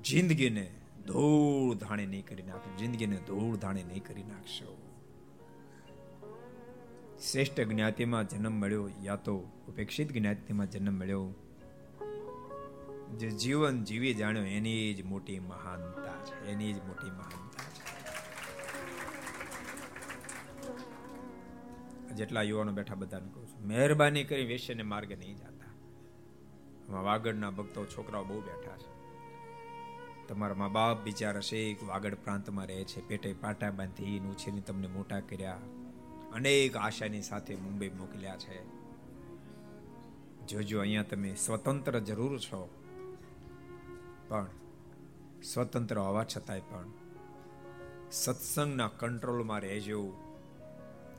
જિંદગીને 0.04 0.70
ધૂળ 1.06 1.74
ધાણે 1.74 2.06
નહીં 2.06 2.26
કરી 2.26 2.42
નાખો 2.42 2.76
જિંદગીને 2.78 3.16
ધૂળ 3.16 3.56
ધાણે 3.56 3.82
નહીં 3.82 4.04
કરી 4.04 4.22
નાખશો. 4.22 4.76
શ્રેષ્ઠ 7.30 7.60
જ્ઞાતિમાં 7.60 8.28
જન્મ 8.28 8.52
મળ્યો 8.52 8.90
યા 9.02 9.16
તો 9.16 9.36
ઉપેક્ષિત 9.68 10.12
જ્ઞાતિમાં 10.12 10.70
જન્મ 10.70 10.94
મળ્યો. 10.94 11.34
જે 13.18 13.30
જીવન 13.30 13.84
જીવી 13.84 14.14
જાણ્યો 14.14 14.44
એની 14.44 14.94
જ 14.94 15.02
મોટી 15.02 15.38
મહાનતા 15.38 16.18
છે, 16.24 16.50
એની 16.50 16.72
જ 16.72 16.76
મોટી 16.76 17.10
મહાનતા. 17.10 17.55
જેટલા 22.16 22.42
યુવાનો 22.42 22.72
બેઠા 22.72 22.94
બધાને 22.94 23.28
કહું 23.34 23.46
છું, 23.46 23.66
મહેરબાની 23.66 24.24
કરી 24.24 24.44
વેશ્યને 24.44 24.82
માર્ગે 24.82 25.16
નહીં 25.16 25.36
જતા. 25.36 25.66
વાગડના 26.92 27.50
ભક્તો, 27.50 27.86
છોકરાઓ 27.86 28.24
બહુ 28.24 28.40
બેઠા 28.40 28.76
છે. 28.76 28.96
તમારા 30.28 30.54
મા 30.54 30.68
બાપ 30.68 31.04
બિચારા 31.04 31.56
એક 31.56 31.82
વાગડ 31.82 32.14
પ્રાંતમાં 32.14 32.66
રહે 32.66 32.84
છે, 32.84 33.08
પેટે 33.08 33.32
પાટા 33.32 33.70
બાંધી 33.70 34.18
ઉછેરી 34.18 34.60
તમને 34.60 34.86
મોટા 34.86 35.20
કર્યા. 35.20 35.60
અનેક 36.32 36.76
આશાની 36.76 37.22
સાથે 37.22 37.56
મુંબઈ 37.56 37.90
મોકલ્યા 37.90 38.36
છે. 38.36 38.64
જોજો, 40.46 40.80
અહીંયા 40.80 41.02
તમે 41.02 41.34
સ્વતંત્ર 41.34 41.98
જરૂર 41.98 42.38
છો. 42.38 42.70
પણ 44.28 44.46
સ્વતંત્ર 45.42 45.98
હોવા 45.98 46.24
છતાંય 46.24 46.60
પણ 46.60 46.84
સત્સંગના 48.10 48.88
કંટ્રોલમાં 48.88 49.60
રહેજો. 49.60 50.25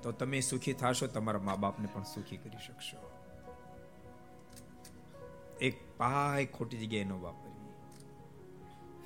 તો 0.07 0.11
તમે 0.11 0.41
સુખી 0.41 0.73
થશો, 0.73 1.07
તમારા 1.07 1.39
મા 1.39 1.55
બાપને 1.55 1.87
પણ 1.93 2.03
સુખી 2.03 2.37
કરી 2.37 2.63
શકશો. 2.67 2.97
એક 5.61 5.75
પાય 5.97 6.45
ખોટી 6.45 6.77
જગ્યાએ 6.77 7.03
ન 7.03 7.13
વાપરવી 7.21 7.55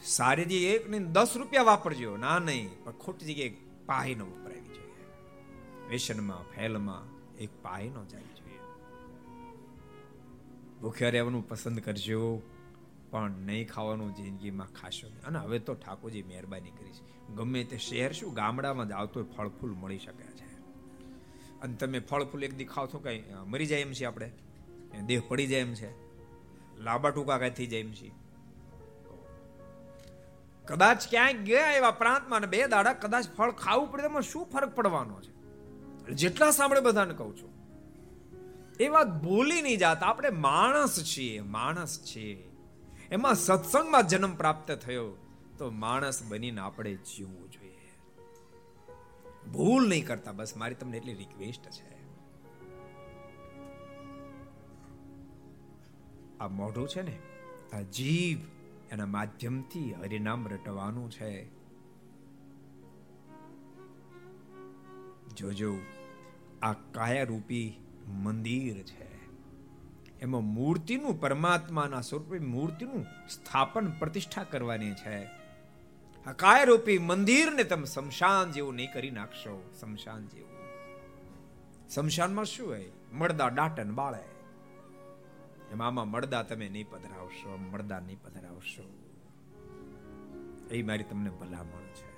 સારી 0.04 0.46
જે 0.46 0.60
એક 0.76 0.90
ને 0.90 1.00
દસ 1.00 1.36
રૂપિયા 1.36 1.64
વાપરજો. 1.64 2.18
ના 2.18 2.40
નહીં, 2.40 2.70
પણ 2.84 2.92
ખોટી 2.92 3.26
જગ્યાએ 3.26 3.58
પાય 3.86 4.16
ન 4.16 4.22
વપરાવી 4.22 4.74
જોઈએ. 4.78 5.06
વેસનમાં, 5.90 6.44
ફેલમાં 6.56 7.06
એક 7.38 7.52
પાય 7.62 7.90
ન 7.90 8.08
જાય 8.08 8.34
જોઈએ. 8.38 8.60
ભૂખ્યા 10.82 11.10
રહેવાનું 11.10 11.48
પસંદ 11.48 11.80
કરજો, 11.80 12.42
પણ 13.12 13.30
નહીં 13.30 13.68
ખાવાનું 13.68 14.14
જિંદગીમાં 14.16 14.72
ખાશો 14.74 15.08
અને 15.28 15.40
હવે 15.40 15.60
તો 15.60 15.74
ઠાકોરજી 15.76 16.24
મહેરબાની 16.24 16.72
કરી 16.72 16.94
છે. 16.94 17.04
ગમે 17.36 17.64
તે 17.64 17.78
શહેર 17.78 18.12
શું, 18.14 18.34
ગામડામાં 18.34 18.88
જ 18.88 18.92
આવતો 18.92 19.24
ફળ 19.24 19.50
ફૂલ 19.50 19.74
મળી 19.74 20.00
શકે. 20.00 20.31
અને 21.62 21.76
તમે 21.76 22.00
ફળ 22.00 22.24
ફૂલ 22.24 22.44
એક 22.44 22.58
દી 22.58 22.66
છો 22.66 23.00
કઈ 23.04 23.24
મરી 23.46 23.66
જાય 23.66 23.80
એમ 23.80 23.92
છે 23.92 24.06
આપણે. 24.06 24.32
દેહ 25.06 25.22
પડી 25.28 25.48
જાય 25.48 25.60
એમ 25.60 25.74
છે. 25.74 25.92
લાંબા 26.78 27.10
ટૂંકા 27.10 27.38
કઈ 27.38 27.50
થઈ 27.50 27.68
જાય 27.68 27.80
એમ 27.80 27.92
છે. 27.92 28.12
કદાચ 30.66 31.10
ક્યાંય 31.10 31.34
ગયા 31.34 31.72
એવા 31.72 31.92
પ્રાંતમાં 31.92 32.42
બે 32.42 32.68
દાડા 32.68 32.94
કદાચ 32.94 33.26
ફળ 33.38 33.52
ખાવું 33.52 33.92
પડે 33.92 34.04
એમાં 34.04 34.22
શું 34.22 34.46
ફરક 34.46 34.76
પડવાનો 34.76 35.22
છે? 35.22 35.42
જેટલા 36.14 36.52
સાંભળે 36.52 36.80
બધાને 36.80 37.14
કહું 37.14 37.38
છું. 37.38 37.50
એ 38.80 38.88
વાત 38.88 39.08
ભૂલી 39.08 39.62
નહીં 39.62 39.78
જાત. 39.78 40.04
આપણે 40.04 40.30
માણસ 40.30 41.04
છીએ 41.04 41.42
માણસ 41.42 42.00
છીએ. 42.04 42.48
એમાં 43.12 43.36
સત્સંગમાં 43.36 44.08
જન્મ 44.08 44.36
પ્રાપ્ત 44.36 44.72
થયો 44.72 45.12
તો 45.58 45.70
માણસ 45.70 46.24
બનીને 46.24 46.62
આપણે 46.62 46.96
જીવવું 46.96 47.51
ભૂલ 49.52 49.90
નહીં 49.90 50.08
કરતા. 50.08 50.32
બસ 50.32 50.58
મારી 50.58 50.76
તમને 50.76 50.98
એટલી 50.98 51.14
રિક્વેસ્ટ 51.14 51.70
છે. 51.70 52.02
આ 56.40 56.48
મોઢું 56.48 56.88
છે 56.88 57.02
ને, 57.02 57.20
આ 57.74 57.82
જીભ 57.82 58.40
એના 58.92 59.06
માધ્યમથી 59.06 59.94
હરિનામ 59.94 60.48
રટવાનું 60.48 61.12
છે. 61.12 61.46
જોજો, 65.36 65.78
આ 66.62 66.74
કાયારૂપી 66.74 67.80
મંદિર 68.08 68.84
છે. 68.84 69.12
એમાં 70.20 70.44
મૂર્તિનું 70.44 71.22
પરમાત્માના 71.22 72.02
સ્વરૂપે 72.02 72.40
મૂર્તિનું 72.40 73.04
સ્થાપન, 73.30 73.92
પ્રતિષ્ઠા 73.92 74.44
કરવાની 74.44 74.94
છે. 74.94 75.41
આ 76.26 76.34
કાયરૂપી 76.34 76.98
મંદિરને 76.98 77.64
તમે 77.64 77.86
શમશાન 77.86 78.52
જેવું 78.52 78.76
નહીં 78.76 78.94
કરી 78.94 79.12
નાખશો. 79.12 79.72
શમશાન 79.82 80.28
જેવું. 80.28 80.52
શમશાનમાં 81.90 82.46
શું 82.46 82.68
હોય? 82.68 82.92
મળદા 83.14 83.50
દાટન 83.50 83.96
બાળે. 83.96 84.32
એમાં 85.72 85.94
મળદા 85.94 86.44
તમે 86.44 86.70
નહીં 86.70 86.90
પધરાવશો 86.90 87.58
મળદા 87.58 88.00
નહીં 88.00 88.22
પધરાવશો. 88.22 88.84
એ 90.72 90.84
મારી 90.84 91.04
તમને 91.04 91.30
ભલામણ 91.30 91.82
છે. 91.82 92.12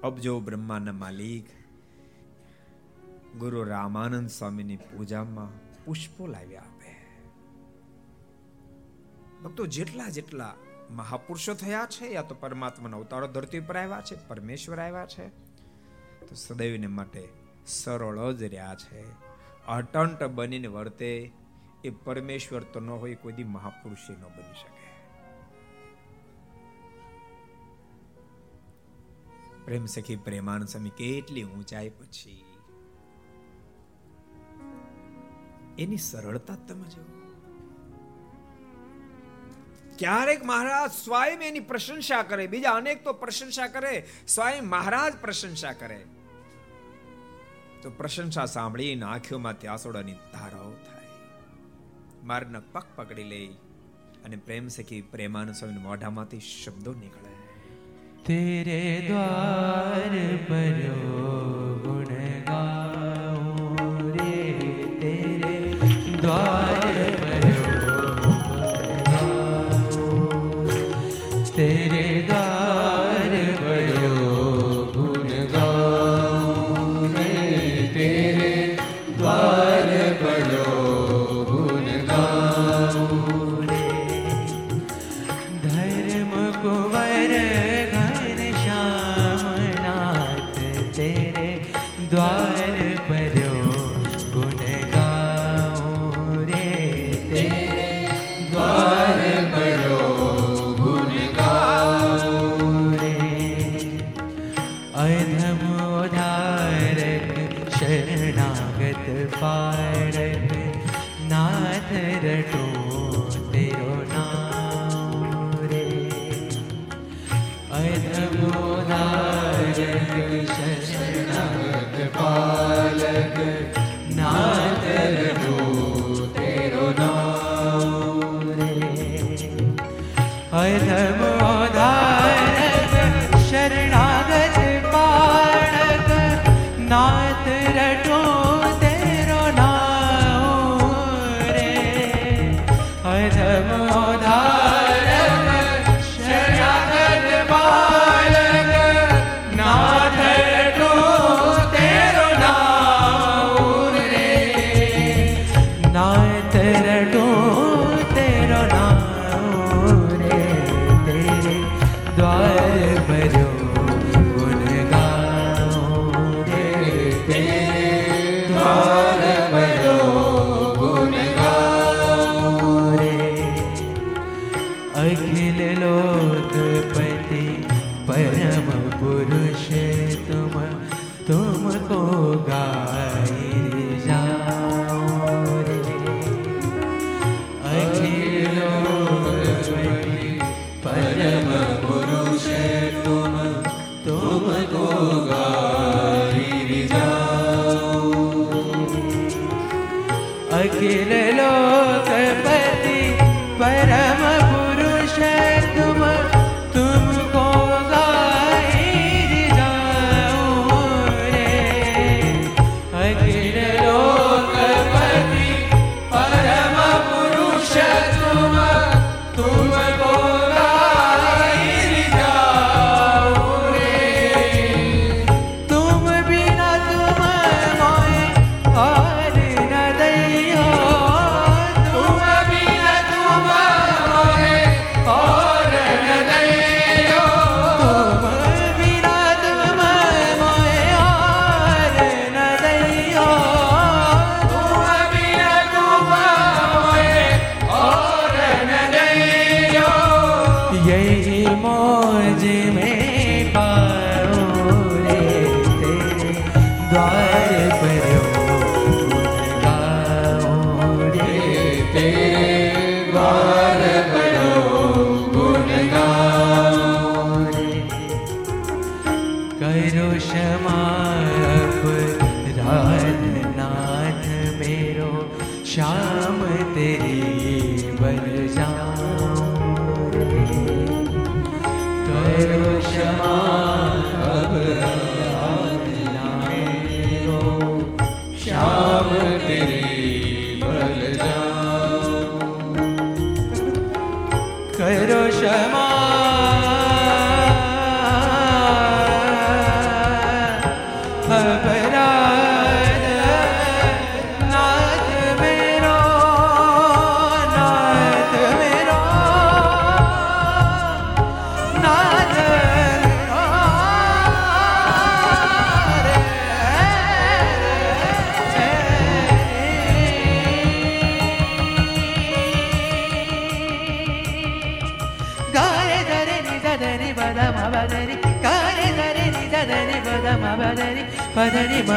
અબજો 0.00 0.40
બ્રહ્માના 0.40 0.92
માલિક, 0.92 1.46
ગુરુ 3.36 3.64
રામાનંદ 3.64 4.28
સ્વામીની 4.28 4.76
પૂજામાં 4.76 5.48
પુષ્પો 5.84 6.26
લાવ્યા 6.26 6.60
આપે. 6.60 7.06
ભક્તો 9.42 9.66
જેટલા 9.66 10.08
જેટલા 10.08 10.54
મહાપુરુષો 10.90 11.54
થયા 11.54 11.86
છે 11.90 12.12
યા 12.12 12.22
તો 12.22 12.34
પરમાત્માના 12.34 12.96
અવતારો 12.96 13.26
ધરતી 13.26 13.60
પર 13.60 13.76
આવ્યા 13.76 14.00
છે, 14.00 14.28
પરમેશ્વર 14.28 14.78
આવ્યા 14.78 15.06
છે? 15.06 15.28
તો 16.20 16.34
સદૈવને 16.34 16.86
માટે 16.86 17.28
સરળ 17.66 18.32
જ 18.32 18.42
રહ્યા 18.42 18.74
છે. 18.74 19.04
અટંટ 19.66 20.22
બનીને 20.22 20.66
વર્તે 20.66 21.32
એ 21.84 21.90
પરમેશ્વર 21.90 22.62
તો 22.62 22.80
ન 22.80 22.90
હોય, 22.90 23.14
કોઈ 23.14 23.32
મહાપુરુષે 23.32 24.12
ન 24.12 24.22
બની 24.22 24.54
શકે. 24.54 24.80
પ્રેમ 29.64 29.86
સખી 29.86 30.16
પ્રેમાન 30.16 30.64
સ્વામી, 30.64 30.90
કેટલી 30.90 31.42
ઊંચાઈ 31.42 31.88
પછી? 31.88 32.44
એની 35.78 35.96
સરળતા 35.96 36.56
તમે 36.56 36.88
જો 36.88 37.19
ક્યારેક 40.00 40.44
મહારાજ 40.44 40.90
સ્વયં 40.90 41.42
એની 41.42 41.60
પ્રશંસા 41.60 42.22
કરે, 42.22 42.46
બીજા 42.46 42.70
અનેક 42.70 43.04
તો 43.04 43.12
પ્રશંસા 43.12 43.66
કરે, 43.66 44.06
સ્વયં 44.28 44.68
મહારાજ 44.68 45.12
પ્રશંસા 45.20 45.72
કરે. 45.72 46.04
તો 47.82 47.90
પ્રશંસા 47.90 48.44
સાંભળીને 48.44 49.04
આંખોમાંથી 49.04 49.66
આસોડાની 49.66 50.12
ધારાઓ 50.12 50.70
થાય. 50.70 51.08
મારના 52.24 52.60
પગ 52.72 52.82
પકડી 52.96 53.22
લે 53.22 53.46
અને 54.24 54.36
પ્રેમ 54.36 54.68
સખી 54.68 55.02
પ્રેમાનુ 55.02 55.52
સ્વામી 55.52 55.78
મોઢામાંથી 55.78 56.40
શબ્દો 56.40 56.92
નીકળે. 56.92 57.30
તેરે 58.24 59.04
દ્વાર 59.08 60.16
પર 60.48 60.80
ગુણ 61.84 62.40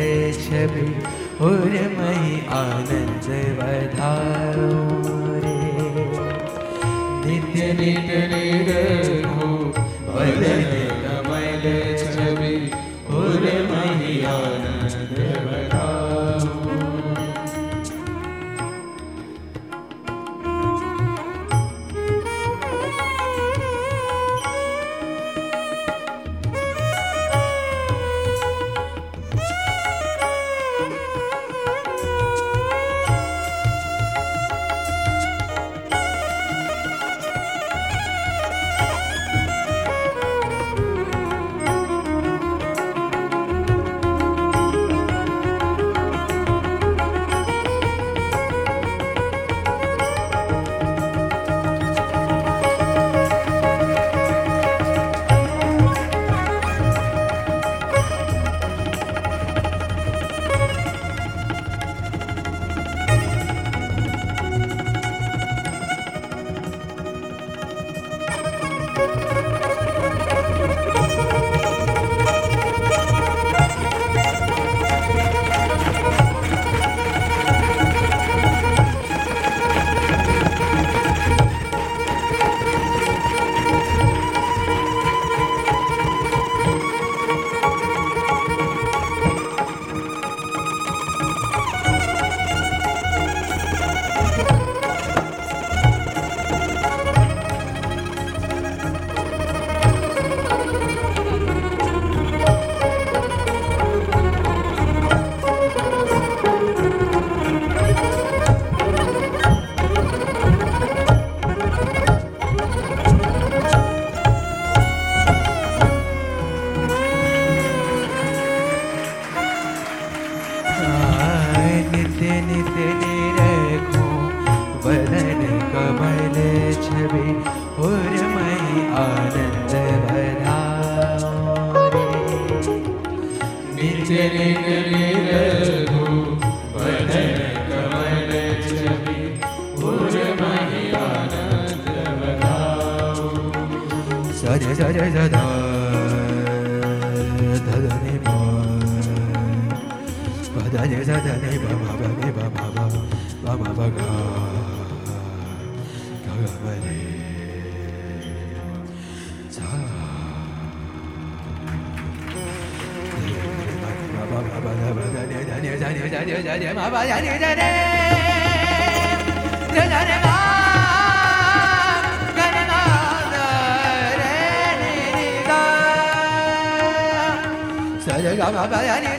ને 0.00 0.32
છબી 0.32 0.94
ઉર્મય 1.40 2.40
આનંદ 2.48 3.26
વધારો 3.58 4.70
રે. 5.44 5.60
નિત્ય 7.28 7.72
નિત્ય 7.72 8.20
નિર 8.26 9.09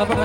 Baba 0.00 0.14
da 0.14 0.24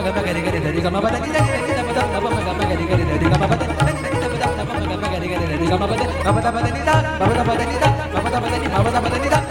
ba 6.51 6.61
da 6.61 6.71
ni 6.71 6.81
da, 6.85 6.95
baba 7.19 7.33
da 7.35 7.43
ba 7.43 7.59
da 7.59 8.57
ni 8.57 8.67
da, 8.67 8.77
baba 8.77 8.91
da 8.91 8.99
ba 9.01 9.09
da 9.09 9.17
ni 9.17 9.29
da. 9.29 9.44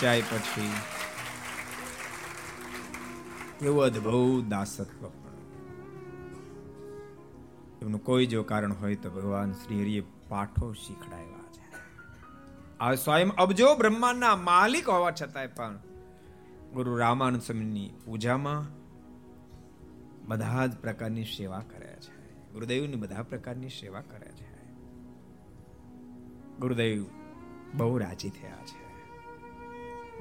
કેટલી 0.00 0.22
પછી. 0.22 0.72
એવું 3.66 3.82
અદભુત 3.82 4.44
દાસત્વ. 4.44 5.06
એમનું 7.82 8.04
કોઈ 8.04 8.26
જો 8.26 8.42
કારણ 8.42 8.72
હોય 8.72 8.94
તો 8.94 9.10
ભગવાન 9.10 9.52
શ્રી 9.52 9.80
હરિએ 9.80 10.02
પાઠો 10.28 10.72
શીખડાવ્યા 10.72 11.52
છે. 11.52 11.74
આ 12.80 12.94
સ્વયં 12.94 13.30
અબજો 13.30 13.74
બ્રહ્માંડના 13.74 14.36
માલિક 14.36 14.88
હોવા 14.88 15.10
છતાંય 15.10 15.46
પણ 15.46 15.78
ગુરુ 16.72 16.96
રામાનંદ 16.96 17.42
સ્વામીની 17.42 17.90
પૂજામાં 18.04 18.66
બધા 20.26 20.66
જ 20.66 20.76
પ્રકારની 20.76 21.24
સેવા 21.24 21.58
કરે 21.58 21.96
છે. 22.00 22.50
ગુરુદેવની 22.52 22.96
બધા 22.96 23.22
પ્રકારની 23.22 23.68
સેવા 23.68 24.00
કરે 24.00 24.32
છે. 24.32 24.66
ગુરુદેવ 26.58 27.04
બહુ 27.74 27.98
રાજી 27.98 28.30
થયા 28.30 28.56
છે. 28.56 28.79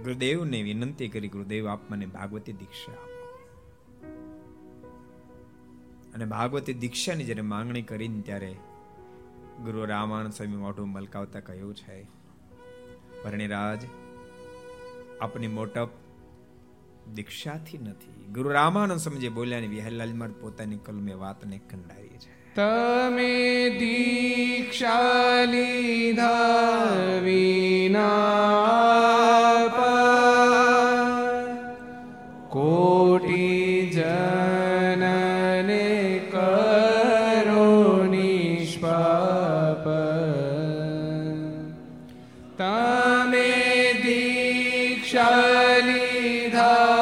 ગુરુદેવને 0.04 0.62
વિનંતી 0.62 1.08
કરી, 1.08 1.28
ગુરુદેવ, 1.28 1.68
આપ 1.68 1.92
મને 1.92 2.06
ભાગવતી 2.06 2.54
દીક્ષા 2.54 2.92
આપો. 2.92 3.20
અને 6.14 6.26
ભાગવતી 6.26 6.74
દીક્ષાની 6.74 7.24
જ્યારે 7.24 7.42
માંગણી 7.42 7.82
કરીને 7.82 8.22
ત્યારે 8.22 8.56
ગુરુ 9.64 9.86
રામાનંદ 9.86 10.34
સ્વામી 10.34 10.56
મોઢું 10.56 10.88
મલકાવતા 10.88 11.40
કહ્યું 11.40 11.76
છે 11.76 12.04
પરણીરાજ 13.24 13.80
આપની 15.22 15.48
મોટપ 15.48 15.90
દીક્ષાથી 17.14 17.78
નથી. 17.78 18.26
ગુરુ 18.34 18.50
રામાનંદ 18.50 19.00
સ્વામી 19.00 19.30
બોલ્યા 19.30 19.60
ને 19.60 19.68
વિહલાલ 19.68 20.32
પોતાની 20.32 20.78
કલમે 20.78 21.14
વાતને 21.14 21.58
કંડારી 21.58 22.08
છે 22.08 22.09
તમે 22.56 23.34
દીક્ષા 23.80 25.46
લીધા 25.46 27.22
વિના 27.24 28.40
કોટી 32.50 33.92
જનને 33.92 35.86
કરો 36.32 37.68
નિષ્પાપ 38.08 39.86
તમે 42.58 43.48
દીક્ષા 44.04 45.60
સ્વામી 45.92 46.99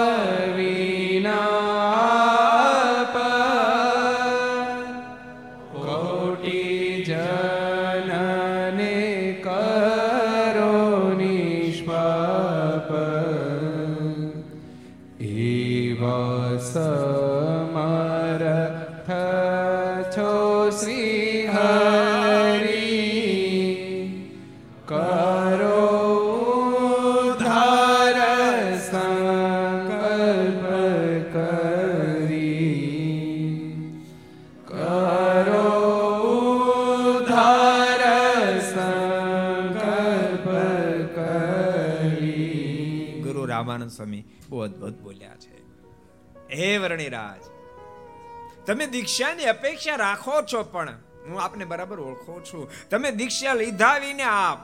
તમે 48.67 48.87
દીક્ષાની 48.87 49.43
અપેક્ષા 49.43 49.95
રાખો 49.95 50.41
છો 50.53 50.63
પણ 50.63 50.89
હું 51.27 51.41
આપને 51.41 51.65
બરાબર 51.65 51.99
ઓળખો 51.99 52.41
છું. 52.41 52.71
તમે 52.89 53.11
દીક્ષા 53.11 53.53
લીધા 53.53 53.97
વિને 53.97 54.23
આપ. 54.23 54.57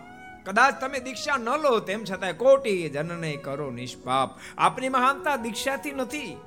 કદાચ 0.45 0.82
તમે 0.82 0.99
દીક્ષા 0.99 1.38
ન 1.38 1.49
લો 1.49 1.80
તેમ 1.80 2.04
છતાં 2.04 2.34
કોટી 2.34 2.89
જનને 2.89 3.36
કરો 3.36 3.72
નિષ્પાપ. 3.72 4.39
આપની 4.58 4.89
મહાનતા 4.89 5.36
દીક્ષાથી 5.36 5.91
નથી. 5.91 6.38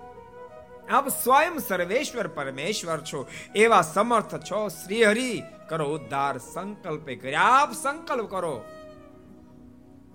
આપ 0.91 1.09
સ્વયં 1.09 1.59
સર્વેશ્વર 1.59 2.27
પરમેશ્વર 2.27 3.01
છો. 3.01 3.29
એવા 3.55 3.83
સમર્થ 3.83 4.35
છો 4.35 4.69
શ્રી 4.69 5.05
હરિ 5.05 5.43
કરો 5.69 5.85
ઉદ્ધાર 5.85 6.39
સંકલ્પે 6.39 7.15
કરી 7.15 7.35
આપ 7.35 7.73
સંકલ્પ 7.73 8.31
કરો. 8.31 8.65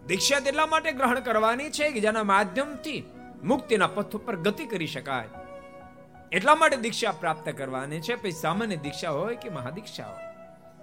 દીક્ષા 0.07 0.37
એટલા 0.37 0.65
માટે 0.65 0.91
ગ્રહણ 0.91 1.19
કરવાની 1.19 1.69
છે 1.69 1.91
કે 1.91 1.99
જેના 1.99 2.23
માધ્યમથી 2.23 3.03
મુક્તિના 3.43 3.87
પથ 3.87 4.15
ઉપર 4.15 4.35
ગતિ 4.35 4.65
કરી 4.65 4.87
શકાય. 4.87 5.40
એટલા 6.31 6.55
માટે 6.55 6.77
દીક્ષા 6.77 7.11
પ્રાપ્ત 7.11 7.49
કરવાની 7.49 8.01
છે? 8.01 8.15
પછી 8.15 8.31
સામાન્ય 8.31 8.75
દીક્ષા 8.75 9.09
હોય 9.09 9.35
કે 9.35 9.49
મહાદીક્ષા 9.49 10.05
હોય? 10.05 10.23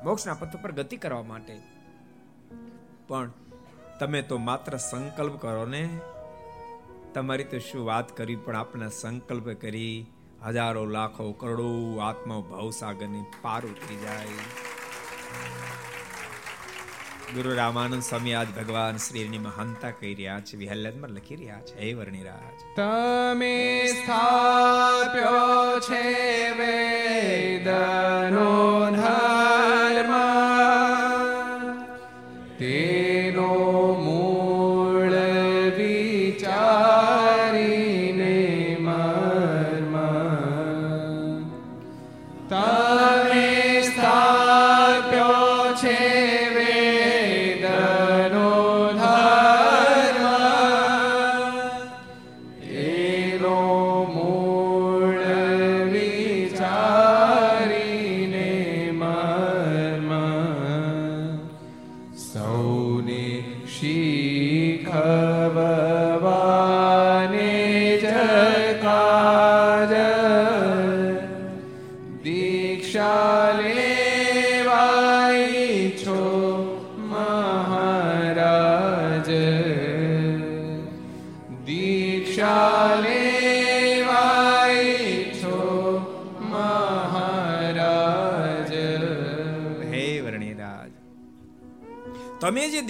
મોક્ષના 0.04 0.34
પથ 0.34 0.56
પર 0.62 0.72
ગતિ 0.72 0.96
કરવા 0.96 1.22
માટે. 1.22 1.58
પણ 3.08 3.32
તમે 4.00 4.22
તો 4.22 4.38
માત્ર 4.38 4.76
સંકલ્પ 4.76 5.40
કરો 5.40 5.66
ને. 5.66 5.88
તમારી 7.14 7.44
તો 7.44 7.58
શું 7.58 7.86
વાત 7.86 8.16
કરી, 8.16 8.36
પણ 8.36 8.56
આપણે 8.56 8.88
સંકલ્પ 8.88 9.48
કરી 9.48 10.06
હજારો 10.46 10.84
લાખો 10.84 11.32
કરોડો 11.32 11.98
આત્મા 11.98 12.40
ભાવસાગરની 12.40 13.22
પાર 13.42 13.66
ઉતરી 13.66 13.96
જાય. 13.96 14.26
ગુરુ 17.28 17.50
રામાનંદ 17.54 18.02
સ્વામી 18.02 18.34
આજ 18.34 18.50
ભગવાન 18.50 18.98
શ્રીની 18.98 19.40
મહાનતા 19.40 19.88
કહી 19.96 20.12
રહ્યા 20.12 20.44
છે 20.46 20.58
વિહલ્લદમાં 20.58 21.10
લખી 21.14 21.36
રહ્યા 21.36 21.66
છે 21.66 21.74
હે 21.80 21.88
વર્ણિરાજ 21.94 22.62
તમે 22.76 23.50
સ્થાપ્યો 23.90 25.42
છે 25.82 26.04
વેદનો 26.60 28.46
ધર્મ 28.94 30.14
તેનો 32.60 33.50
મૂળ 33.98 35.18
વિચારીને 35.78 37.12
મર્મ 38.80 39.94
તમે 42.48 43.44
સ્થાપ્યો 43.90 45.52
છે 45.82 46.27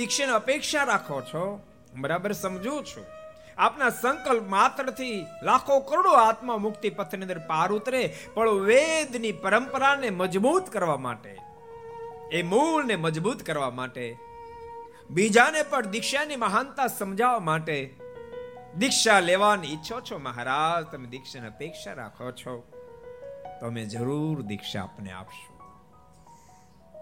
દીક્ષાની 0.09 0.33
અપેક્ષા 0.33 0.85
રાખો 0.85 1.21
છો? 1.21 1.61
બરાબર 1.97 2.33
સમજુ 2.33 2.83
છું. 2.83 3.07
આપના 3.59 3.91
સંકલ્પ 3.91 4.43
માત્રથી 4.43 5.27
લાખો 5.43 5.81
કરોડો 5.81 6.11
આત્મા 6.11 6.57
મુક્તિ 6.57 6.91
પથની 6.91 7.23
અંદર 7.23 7.39
પાર 7.39 7.73
ઉતરે, 7.73 8.15
પણ 8.35 8.49
વેદની 8.49 9.33
પરંપરાને 9.33 10.11
મજબૂત 10.11 10.71
કરવા 10.71 10.97
માટે, 10.97 11.39
એ 12.33 12.43
મૂળને 12.43 12.97
મજબૂત 12.97 13.43
કરવા 13.43 13.71
માટે, 13.71 14.17
બીજાને 15.11 15.63
પણ 15.63 15.87
દીક્ષાની 15.87 16.37
મહાનતા 16.37 16.87
સમજાવવા 16.87 17.39
માટે 17.39 17.95
દીક્ષા 18.79 19.21
લેવાની 19.21 19.73
ઈચ્છો 19.73 20.01
છો 20.01 20.19
મહારાજ? 20.19 20.93
તમે 20.93 21.07
દીક્ષાની 21.07 21.47
અપેક્ષા 21.47 21.93
રાખો 21.93 22.33
છો? 22.33 22.65
તો 23.61 23.67
અમે 23.67 23.85
જરૂર 23.85 24.43
દીક્ષા 24.43 24.83
આપને 24.83 25.13
આપશું. 25.13 25.59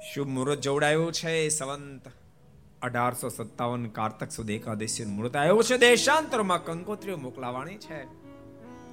શુભ 0.00 0.28
મુહૂર્ત 0.28 0.58
જોડાયું 0.58 1.12
છે, 1.12 1.48
સંવંત. 1.48 2.08
અઢારસો 2.86 3.28
સત્તાવન 3.28 3.86
કારતક 3.86 4.30
સુધી 4.30 4.54
એકાદશી 4.54 5.04
મુહૂર્ત 5.04 5.36
આવ્યો 5.36 5.62
છે. 5.62 5.78
દેશાંતરમાં 5.78 6.64
કંકોત્રીઓ 6.64 7.16
મોકલાવાની 7.16 7.76
છે. 7.76 8.04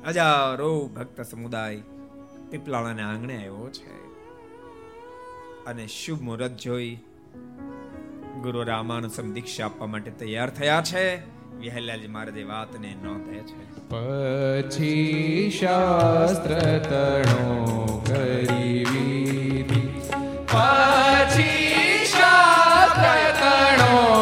હજારો 0.07 0.89
ભક્ત 0.95 1.21
સમુદાય 1.21 1.81
પીપલાણાના 2.49 3.09
આંગણે 3.09 3.37
આવ્યો 3.37 3.69
છે. 3.69 4.03
અને 5.65 5.87
શુભ 5.87 6.21
મુહૂર્ત 6.21 6.51
જોઈ 6.51 6.97
ગુરુ 8.41 8.63
રામાનંદ 8.63 9.11
સમ 9.11 9.33
દીક્ષા 9.33 9.65
આપવા 9.65 9.87
માટે 9.87 10.11
તૈયાર 10.11 10.49
થયા 10.49 10.81
છે. 10.85 11.05
વિહલાલજી 11.57 12.07
મહારાજે 12.07 12.43
વાતને 12.43 12.95
નોંધે 13.03 13.39
છે. 13.39 13.63
પછી 13.89 15.51
શાસ્ત્ર 15.59 16.59
તણો 16.89 18.03
કરી 18.07 18.85
પછી 20.47 22.05
શાસ્ત્ર 22.05 22.62
તણો 22.93 24.12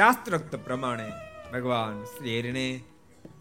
શાસ્ત્રોક્ત 0.00 0.56
પ્રમાણે 0.56 1.12
ભગવાન 1.52 2.04
શ્રી 2.04 2.40
હરિને 2.40 2.80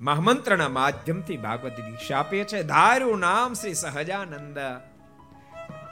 મહામંત્રના 0.02 0.70
માધ્યમથી 0.70 1.38
ભાગવત 1.38 1.72
દીક્ષા 1.72 2.20
આપે 2.20 2.44
છે 2.44 2.64
ધાર્યું 2.64 3.20
નામ 3.20 3.54
શ્રી 3.54 3.74
સહજાનંદ. 3.74 4.58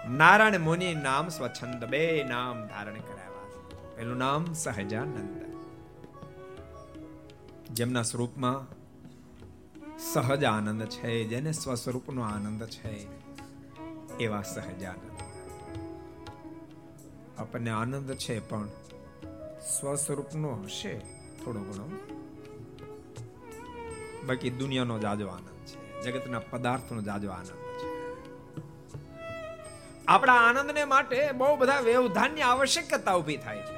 નારાયણ 0.10 0.60
મુનિ 0.60 0.96
નામ 0.96 1.30
સ્વચ્છંદ 1.30 1.86
બે 1.86 2.24
નામ 2.24 2.68
ધારણ 2.68 2.94
કરાવ્યા 2.94 3.50
છે. 3.50 3.96
પહેલું 3.96 4.18
નામ 4.18 4.54
સહજાનંદ. 4.54 5.56
જેમના 7.72 8.02
સ્વરૂપમાં 8.02 8.68
સહજ 10.14 10.44
આનંદ 10.44 10.86
છે, 10.86 11.24
જેને 11.24 11.52
સ્વસ્વરૂપનો 11.52 12.22
આનંદ 12.22 12.66
છે, 12.66 13.08
એવા 14.18 14.42
સહજાનંદ. 14.42 15.22
આપણને 17.38 17.70
આનંદ 17.70 18.14
છે 18.14 18.50
પણ 18.50 18.68
સ્વસ્વરૂપનો 19.62 20.56
હશે 20.64 21.00
થોડો 21.46 21.60
ઘણો. 21.60 21.90
બાકી 24.28 24.50
દુનિયાનો 24.50 25.00
જાજો 25.00 25.28
આનંદ 25.28 25.66
છે. 25.66 26.02
જગતના 26.02 26.40
પદાર્થનો 26.40 27.02
જાજો 27.02 27.30
આનંદ 27.30 27.48
છે. 27.48 27.88
આપણા 30.08 30.34
આનંદને 30.34 30.86
માટે 30.86 31.32
બહુ 31.32 31.56
બધા 31.56 31.80
વ્યવધાનની 31.80 32.42
આવશ્યકતા 32.42 33.14
ઊભી 33.14 33.38
થાય 33.38 33.58
છે. 33.58 33.78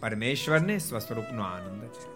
પરમેશ્વરને 0.00 0.78
સ્વસ્વરૂપનો 0.78 1.42
આનંદ 1.42 1.84
છે. 1.84 2.12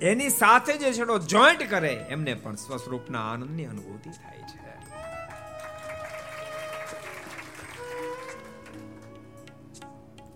એની 0.00 0.30
સાથે 0.30 0.76
જે 0.76 0.92
છેડો 0.92 1.18
જોઈન્ટ 1.18 1.70
કરે, 1.70 2.06
એમને 2.08 2.34
પણ 2.34 2.54
સ્વસ્વરૂપના 2.54 3.32
આનંદની 3.32 3.64
અનુભૂતિ 3.64 4.10
થાય 4.10 4.38
છે. 4.38 4.49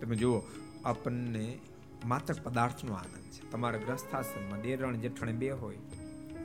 તમે 0.01 0.15
જુઓ, 0.15 0.41
આપણને 0.85 1.59
માત્ર 2.05 2.33
પદાર્થનો 2.43 2.93
આનંદ 2.93 3.31
છે. 3.31 3.51
તમારા 3.51 3.77
ગ્રસ્થાશ્રમમાં 3.77 4.61
દેરણ 4.61 4.95
જેઠણ 4.95 5.31
બે 5.31 5.51
હોય, 5.51 5.77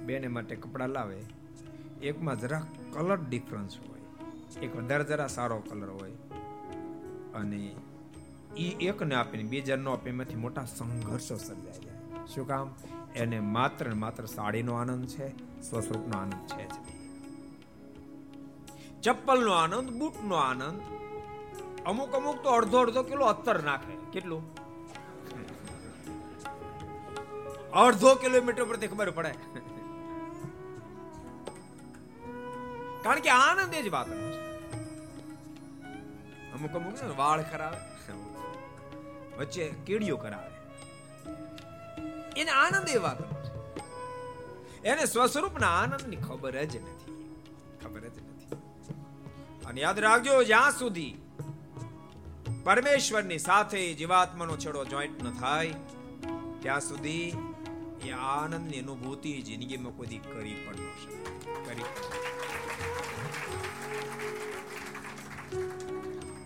બેને 0.07 0.27
માટે 0.27 0.57
કપડાં 0.57 0.89
લાવે, 0.89 1.21
એકમાં 2.03 2.41
જરા 2.41 2.67
કલર 2.93 3.17
ડિફરન્સ 3.17 3.77
હોય 3.77 4.01
એક 4.63 4.77
વધારે 4.77 5.05
જરા 5.05 5.27
સારો 5.27 5.59
કલર 5.59 5.91
હોય 5.91 6.11
અને 7.35 7.75
એ 8.57 8.71
એકને 8.87 9.15
આપીને 9.15 9.45
બીજા 9.45 9.77
ન 9.77 9.89
આપે 9.89 10.11
મોટા 10.11 10.65
સંઘર્ષો 10.65 11.37
સર્જાઈ 11.37 11.85
જાય. 11.85 12.27
શું 12.27 12.47
કામ? 12.47 12.75
એને 13.15 13.41
માત્ર 13.41 13.89
ને 13.89 13.95
માત્ર 13.95 14.25
સાડીનો 14.27 14.75
આનંદ 14.75 15.07
છે, 15.07 15.29
સ્વસ્વરૂપનો 15.63 16.19
આનંદ 16.19 16.47
છે. 16.47 16.67
ચપ્પલનો 19.03 19.53
આનંદ, 19.53 19.91
બૂટનો 19.91 20.35
આનંદ 20.35 20.81
અમુક 21.91 22.13
અમુક 22.19 22.39
તો 22.45 22.51
અડધો 22.59 22.79
અડધો 22.85 23.03
કિલો 23.11 23.25
અત્તર 23.33 23.57
નાખે. 23.69 23.95
કેટલું? 24.15 24.43
અડધો 27.85 28.11
કિલોમીટર 28.25 28.65
પરથી 28.71 28.91
ખબર 28.93 29.11
પડે. 29.19 29.33
કારણ 33.05 33.23
કે 33.27 33.31
આનંદ 33.35 33.75
એ 33.75 33.83
જ 33.83 33.89
વાત 33.95 34.09
અમુક 36.55 36.75
અમુક 36.81 36.95
વાળ 37.21 37.43
કરાવે 37.53 37.79
વચ્ચે 39.39 39.65
કીડીઓ 39.87 40.17
કરાવે 40.17 40.51
એને 42.41 42.53
આનંદ 42.65 42.89
એ 42.97 42.99
વાત 43.07 43.21
એને 44.85 45.05
સ્વસ્વરૂપના 45.05 45.73
આનંદની 45.79 46.21
ખબર 46.27 46.55
જ 46.65 46.75
નથી. 46.83 47.17
ખબર 47.83 48.03
જ 48.15 48.17
નથી. 48.19 48.59
અને 49.69 49.79
યાદ 49.81 49.99
રાખજો 50.07 50.35
જ્યાં 50.45 50.73
સુધી 50.79 51.13
પરમેશ્વરની 52.65 53.39
સાથે 53.39 53.81
જીવાત્માનો 53.95 54.57
છેડો 54.57 54.85
જોઈન્ટ 54.85 55.23
ન 55.23 55.31
થાય, 55.41 55.75
ત્યાં 56.63 56.81
સુધી 56.81 57.29
એ 58.07 58.11
આનંદની 58.11 58.79
અનુભૂતિ 58.79 59.33
જિંદગીમાં 59.43 59.95
કોઈ 59.97 60.19
કરી 60.33 60.57
પણ 60.65 60.83
ન 60.85 60.91
શકે 61.03 61.17
કરી 61.67 61.89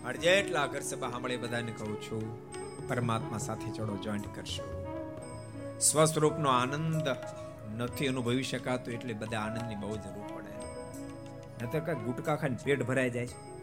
મારે 0.03 0.17
જેટલા 0.17 0.65
ઘર 0.67 0.81
સભા 0.81 1.09
સાંભળે 1.09 1.37
બધાને 1.37 1.71
કહું 1.71 1.97
છું, 2.01 2.23
પરમાત્મા 2.87 3.37
સાથે 3.37 3.69
ચડો 3.71 3.97
જોઈન્ટ 4.03 4.27
કરશો. 4.35 4.65
સ્વસ્વરૂપનો 5.81 6.49
આનંદ 6.49 7.07
નથી 7.77 8.07
અનુભવી 8.07 8.43
શકાતો 8.43 8.91
એટલે 8.91 9.13
બધા 9.13 9.39
આનંદની 9.39 9.75
બહુ 9.75 9.95
જરૂર 9.95 10.27
પડે. 10.35 10.51
નતર 11.65 11.79
કઈ 11.79 11.99
ગુટકા 12.03 12.35
ખાઈને 12.35 12.63
પેટ 12.63 12.87
ભરાઈ 12.87 13.09
જાય 13.09 13.27
છે. 13.27 13.54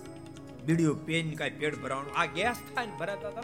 બીડીઓ 0.64 0.94
પેન 0.94 1.34
કાંઈ 1.34 1.50
પેટ 1.50 1.82
ભરાવાનું. 1.82 2.12
આ 2.16 2.26
ગેસ 2.26 2.56
થાય 2.74 2.86
ને 2.86 2.92
ભરાતા 2.98 3.28
હતા 3.28 3.42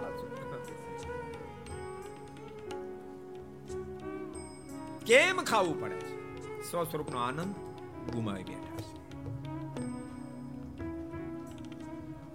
કેમ 5.06 5.36
ખાવું 5.44 5.80
પડે 5.80 5.94
છે? 5.94 6.18
સ્વસ્વરૂપનો 6.70 7.18
આનંદ 7.18 7.54
ગુમાવી 8.10 8.44
બેઠા 8.44 8.76
છે. 8.76 8.98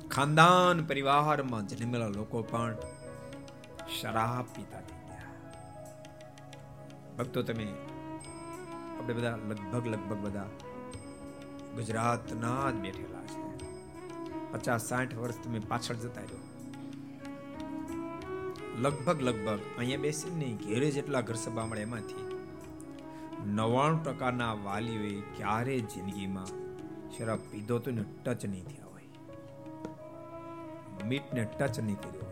ખાનદાન 0.08 0.86
પરિવારમાં 0.86 1.68
જન્મેલા 1.68 2.08
લોકો 2.08 2.42
પણ 2.42 2.78
શરાબ 4.02 4.46
પીતા 4.56 4.82
થઈ 4.82 5.08
ગયા. 5.10 5.22
ભક્તો, 7.18 7.42
તમે 7.42 7.74
આપણે 9.00 9.14
બધા 9.14 9.36
લગભગ 9.36 9.88
લગભગ 9.88 10.18
બધા 10.18 10.46
ગુજરાતના 11.76 12.72
જ 12.72 12.74
બેઠેલા 12.74 13.22
છે. 13.22 13.43
પચાસ 14.54 14.84
સાઠ 14.90 15.14
વર્ષ 15.22 15.40
તમે 15.44 15.60
પાછળ 15.72 15.98
જતા 16.04 16.26
રહ્યો. 16.26 16.44
લગભગ 18.84 19.20
લગભગ 19.28 19.62
અહીંયા 19.80 20.04
બેસીને 20.06 20.48
ઘેરે 20.64 20.88
જેટલા 20.98 21.24
ઘર 21.28 21.38
સભા 21.44 21.68
મળે 21.72 21.84
એમાંથી 21.88 22.26
નવાણું 23.58 24.00
ટકાના 24.06 24.54
વાલીઓએ 24.68 25.16
ક્યારે 25.38 25.76
જિંદગીમાં 25.94 26.52
શરાબ 27.16 27.42
પીધો 27.52 27.76
તો 27.86 27.90
ટચ 27.98 28.42
નહીં 28.54 28.68
થયા 28.70 28.92
હોય. 28.92 29.10
મીટને 31.10 31.42
ટચ 31.52 31.76
નહીં 31.88 32.00
કર્યો 32.04 32.32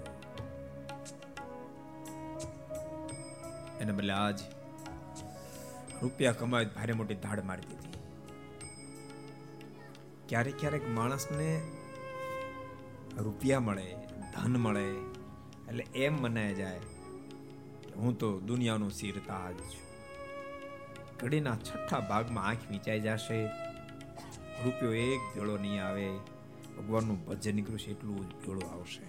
એને 3.81 3.93
બદલે 3.97 4.13
આજ 4.15 4.39
રૂપિયા 6.01 6.39
કમાય 6.39 6.73
ભારે 6.75 6.93
મોટી 6.99 7.19
ધાડ 7.25 7.41
મારી 7.49 7.67
દીધી. 7.69 8.01
ક્યારેક 10.29 10.57
ક્યારેક 10.61 10.85
માણસને 10.97 11.49
રૂપિયા 13.17 13.59
મળે, 13.59 13.95
ધન 14.33 14.57
મળે, 14.57 14.89
એટલે 15.69 15.87
એમ 15.95 16.13
મનાય 16.13 16.53
જાય 16.53 16.79
કે 16.79 17.93
હું 17.95 18.17
તો 18.17 18.39
દુનિયાનો 18.39 18.89
સિરતાજ 18.89 19.55
છું. 19.55 19.87
ઘડીના 21.19 21.55
છઠ્ઠા 21.55 21.99
ભાગમાં 21.99 22.45
આંખ 22.45 22.71
વિચાઈ 22.71 22.99
જશે, 22.99 23.45
રૂપિયો 24.65 24.93
એક 24.93 25.19
ભેળો 25.35 25.57
નહીં 25.57 25.85
આવે, 25.85 26.17
ભગવાનનું 26.77 27.25
ભજન 27.25 27.55
નીકળશે 27.55 27.91
એટલું 27.91 28.29
જ 28.29 28.33
ભેળો 28.45 28.67
આવશે. 28.67 29.01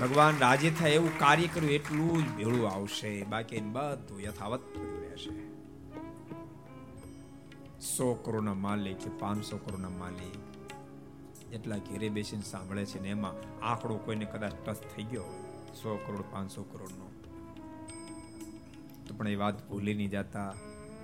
ભગવાન 0.00 0.38
રાજી 0.40 0.70
થાય 0.70 0.90
એવું 0.90 1.18
કાર્ય 1.18 1.46
કર્યું 1.46 1.72
એટલું 1.72 2.22
જ 2.22 2.28
ભેળું 2.36 2.70
આવશે, 2.70 3.22
બાકી 3.22 3.60
બધું 3.60 4.22
યથાવત 4.22 4.60
પડ્યું 4.60 5.00
રહેશે. 5.00 5.30
સો 7.80 8.14
કરોડના 8.14 8.54
માલિક, 8.54 9.18
પાંચસો 9.18 9.56
કરોડના 9.56 9.88
માલિક 9.88 10.55
એટલા 11.52 11.78
ઘેરે 11.78 12.08
બેસીને 12.08 12.42
સાંભળે 12.42 12.84
છે 12.84 13.00
ને 13.00 13.08
એમાં 13.08 13.64
આંકડો 13.64 13.96
કોઈને 13.96 14.24
કદાચ 14.24 14.52
ટચ 14.64 14.76
થઈ 14.96 15.02
ગયો 15.02 15.22
હોય, 15.22 15.74
સો 15.74 15.96
કરોડ, 16.06 16.20
પાંચસો 16.30 16.62
કરોડનો. 16.62 17.10
તો 19.06 19.14
પણ 19.14 19.28
એ 19.28 19.36
વાત 19.36 19.68
ભૂલી 19.68 19.94
નહીં 19.94 20.10
જતા, 20.10 20.54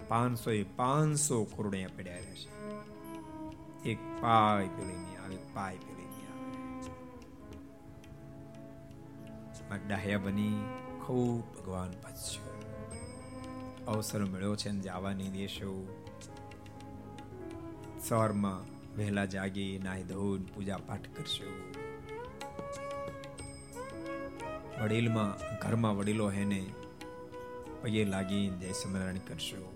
પાંચસો 0.09 0.51
એ 0.51 0.63
પાંચસો 0.63 1.45
કરોડ 1.45 1.75
અહીંયા 1.75 1.97
પડ્યા 1.97 2.15
રહેશે 2.15 2.51
એક 3.91 3.99
પાય 4.21 4.69
પેલી 4.69 4.97
નહીં 4.97 5.23
આવે 5.25 5.37
પાય 5.55 5.77
પેલી 5.77 6.07
નહીં 6.07 6.29
આવે. 9.71 9.89
ડાહ્યા 9.89 10.19
બની, 10.19 10.65
ખૂબ 11.07 11.41
ભગવાન 11.59 11.91
ભજ્યો 11.91 12.53
અવસર 13.89 14.25
મળ્યો 14.25 14.57
છે 14.57 14.71
ને 14.71 14.81
જવાની 14.81 15.31
દેશો. 15.31 15.89
સવારમાં 18.01 18.72
વહેલા 18.97 19.25
જાગી, 19.25 19.81
નાહી 19.85 20.03
ધોઈને 20.03 20.45
પૂજા 20.45 20.77
પાઠ 20.77 21.09
કરશો. 21.17 21.73
વડીલમાં, 24.83 25.59
ઘરમાં 25.59 25.97
વડીલો 25.97 26.31
હેને, 26.31 26.67
પગે 27.83 28.05
લાગી 28.05 28.49
જય 28.49 28.73
સ્મરણ 28.73 29.17
કરશો. 29.17 29.73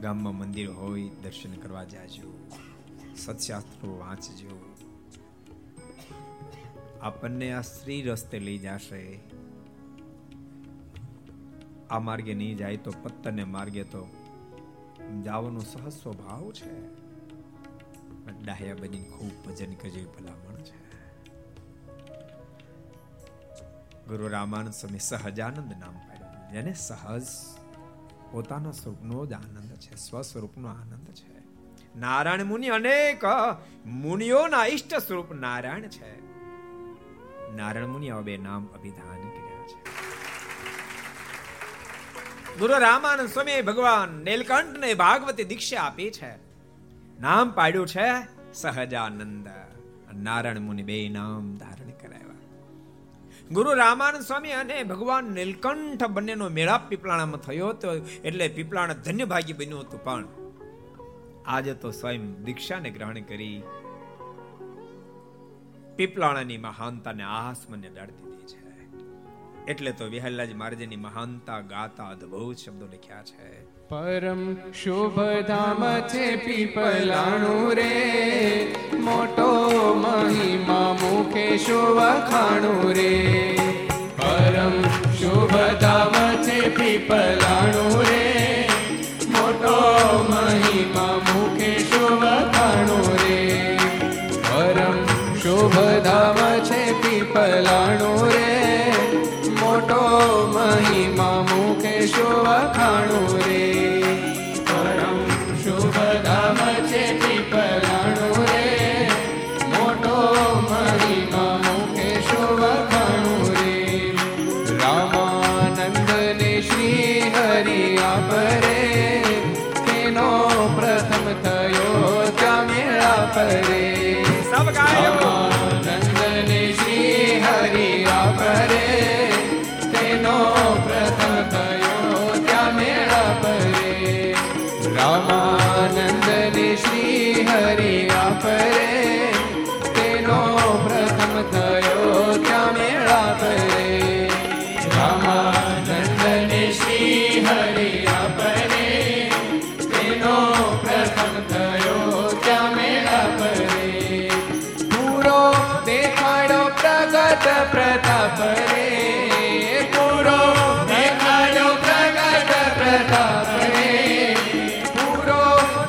ગામમાં 0.00 0.38
મંદિર 0.38 0.70
હોય, 0.70 1.08
દર્શન 1.08 1.52
કરવા 1.52 1.84
જાજો. 1.84 2.48
સત્શાસ્ત્રો 3.16 3.98
વાંચજો. 3.98 4.74
આપણને 7.02 7.52
આ 7.52 7.60
સ્ત્રી 7.60 8.02
રસ્તે 8.02 8.38
લઈ 8.38 8.58
જશે. 8.58 9.20
આ 11.90 11.98
માર્ગે 11.98 12.34
નહીં 12.34 12.56
જાય 12.56 12.76
તો 12.76 12.92
પત્તરને 13.02 13.44
માર્ગે 13.44 13.84
તો 13.84 14.21
જવાનો 15.10 15.60
સહજ 15.60 15.92
સ્વભાવ 15.92 16.52
છે. 16.52 17.02
ડાહ્યા 18.44 18.74
બની 18.74 19.04
ખૂબ 19.04 19.46
ભજન 19.46 19.74
કરજે 19.74 20.04
ભલામણ 20.04 20.54
છે. 20.54 20.82
ગુરુ 24.06 24.28
રામાનંદ 24.28 24.72
સ્વામી 24.72 24.98
સહજાનંદ 24.98 25.72
નામ 25.72 25.94
પાડ્યું. 25.94 26.52
જેને 26.52 26.74
સહજ 26.74 27.22
પોતાના 28.30 28.72
સ્વરૂપનો 28.72 29.26
જ 29.26 29.32
આનંદ 29.32 29.70
છે, 29.72 29.96
સ્વસ્વરૂપનો 29.96 30.68
આનંદ 30.68 31.08
છે. 31.08 31.32
નારાયણ 31.98 32.44
મુનિ 32.44 32.68
અનેક 32.68 33.22
મુનિઓના 33.86 34.66
ઈષ્ટ 34.66 34.94
સ્વરૂપ 34.94 35.32
નારાયણ 35.32 35.82
છે. 35.82 36.22
નારાયણ 37.56 37.86
મુનિ 37.86 38.10
હવે 38.10 38.36
નામ 38.36 38.66
અભિધાન 38.66 39.20
કર્યા 39.20 39.51
ગુરુ 42.58 42.74
રામાનંદ 42.78 43.28
સ્વામી 43.28 43.62
ભગવાન 43.62 44.08
નીલકંઠ 44.08 44.78
ને 44.78 44.94
ભાગવતી 44.94 45.44
દીક્ષા 45.44 45.80
આપી 45.80 46.10
છે. 46.10 46.30
નામ 47.20 47.50
પાડ્યું 47.50 47.86
છે 47.86 48.08
સહજાનંદ. 48.54 49.48
નારાયણ 50.22 50.60
મુનિ 50.60 50.82
બે 50.82 51.08
નામ 51.08 51.56
ધારણ 51.56 51.90
કરાવ્યા. 51.90 52.40
ગુરુ 53.50 53.74
રામાનંદ 53.74 54.22
સ્વામી 54.22 54.50
અને 54.50 54.82
ભગવાન 54.82 55.24
નીલકંઠ 55.24 56.04
બંનેનો 56.04 56.48
મેળાપ 56.48 56.88
પીપળાણામાં 56.88 57.40
થયો 57.40 57.68
હતો 57.68 57.96
એટલે 58.24 58.48
પીપળાણા 58.48 58.94
ધન્ય 58.94 59.24
ભાગી 59.24 59.52
બન્યું 59.52 59.80
હતું 59.80 60.04
પણ 60.04 60.24
આજે 61.46 61.74
તો 61.74 61.90
સ્વયં 61.90 62.44
દીક્ષાને 62.44 62.90
ગ્રહણ 62.90 63.22
કરી 63.22 63.62
પીપળાણાની 65.96 66.56
મહાનતાને 66.58 67.22
આસમને 67.22 67.88
ડાળી 67.88 68.12
દીધી 68.12 68.46
છે. 68.46 68.61
એટલે 69.68 69.92
તો 69.92 70.04
વિહલ્લાજ 70.04 70.54
મહારાજની 70.54 70.96
મહાનતા 70.96 71.60
ગાતા 71.60 72.04
અદ્ભુત 72.04 72.56
શબ્દો 72.56 72.86
લખ્યા 72.86 73.22
છે. 73.22 73.64
પરમ 73.88 74.54
શુભ 74.54 75.20
ધામ 75.46 76.08
છે 76.08 76.36
પીપલાણું 76.36 77.74
રે. 77.74 78.74
મોટો 78.92 79.70
મહિમા 79.94 80.98
મુખે 81.02 81.58
શોભખાણું 81.58 82.92
રે. 82.92 83.58
પરમ 84.16 84.82
શુભ 85.12 85.56
ધામ 85.80 86.42
છે 86.42 86.76
પીપલાણું 86.76 88.02
રે. 88.02 88.68
મોટો 89.28 89.76
મહિમા 90.30 91.20
મુખે 91.34 91.78
શોભખાણું 91.78 93.14
રે. 93.14 93.78
પરમ 94.32 95.06
શુભ 95.36 95.78
ધામ 96.04 96.60
છે 96.64 96.92
પીપલાણું 96.92 98.28
રે. 98.28 98.51
મહિમા 100.54 101.42
મુકેશો 101.42 102.16
શોભખાણું 102.16 103.38
રે. 103.38 103.71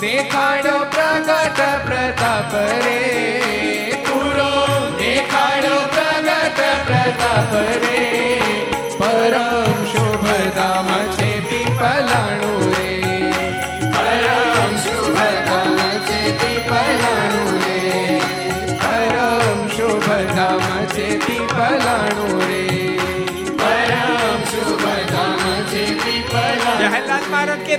દેખાડો 0.03 0.77
પ્રગટ 0.93 1.59
પ્રતાપ 1.85 2.53
રે. 2.53 2.99
પૂરો 4.05 4.51
દેખાડો 4.99 5.75
પ્રગટ 5.95 6.59
પ્રતાપ 6.87 7.53
રે. 7.53 7.92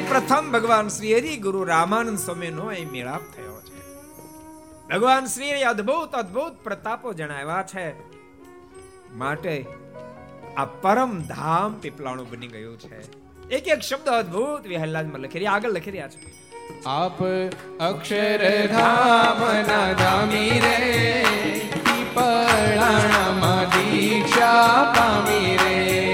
પ્રથમ 0.09 0.53
ભગવાન 0.53 0.89
શ્રી 0.89 1.19
હરિ 1.19 1.37
ગુરુ 1.37 1.65
રામાનંદ 1.65 2.19
સ્વામીનો 2.19 2.67
અહીં 2.67 2.91
મેળાપ 2.91 3.21
થયો 3.21 3.61
છે. 3.61 3.81
ભગવાન 4.89 5.25
શ્રી 5.25 5.63
અદ્ભુત 5.63 6.15
અદ્ભુત 6.15 6.65
પ્રતાપો 6.65 7.13
જણાવ્યા 7.13 7.63
છે. 7.63 7.93
માટે 9.13 9.67
આ 10.57 10.65
પરમ 10.65 11.21
ધામ 11.21 11.81
પીપલાણું 11.81 12.31
બની 12.31 12.47
ગયું 12.47 12.79
છે. 12.79 13.25
એક 13.49 13.69
એક 13.69 13.81
શબ્દ 13.81 14.09
અદ્ભુત 14.09 14.67
વિહલ્લાદમાં 14.67 15.21
લખી 15.21 15.47
આગળ 15.47 15.71
લખી 15.71 15.91
રહ્યા 15.91 16.09
છે. 16.09 16.35
આપ 16.87 17.19
અક્ષરધામના 17.81 19.93
ધામી 19.93 20.51
રે, 20.51 21.25
પીપળાણામાં 21.73 23.69
દીક્ષા 23.69 24.93
પામી 24.97 25.57
રે. 25.57 26.14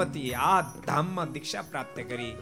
અધિપતિ 0.00 0.32
આ 0.32 0.60
ધામમાં 0.60 1.32
દીક્ષા 1.32 1.62
પ્રાપ્ત 1.62 1.96
કરી. 1.96 2.36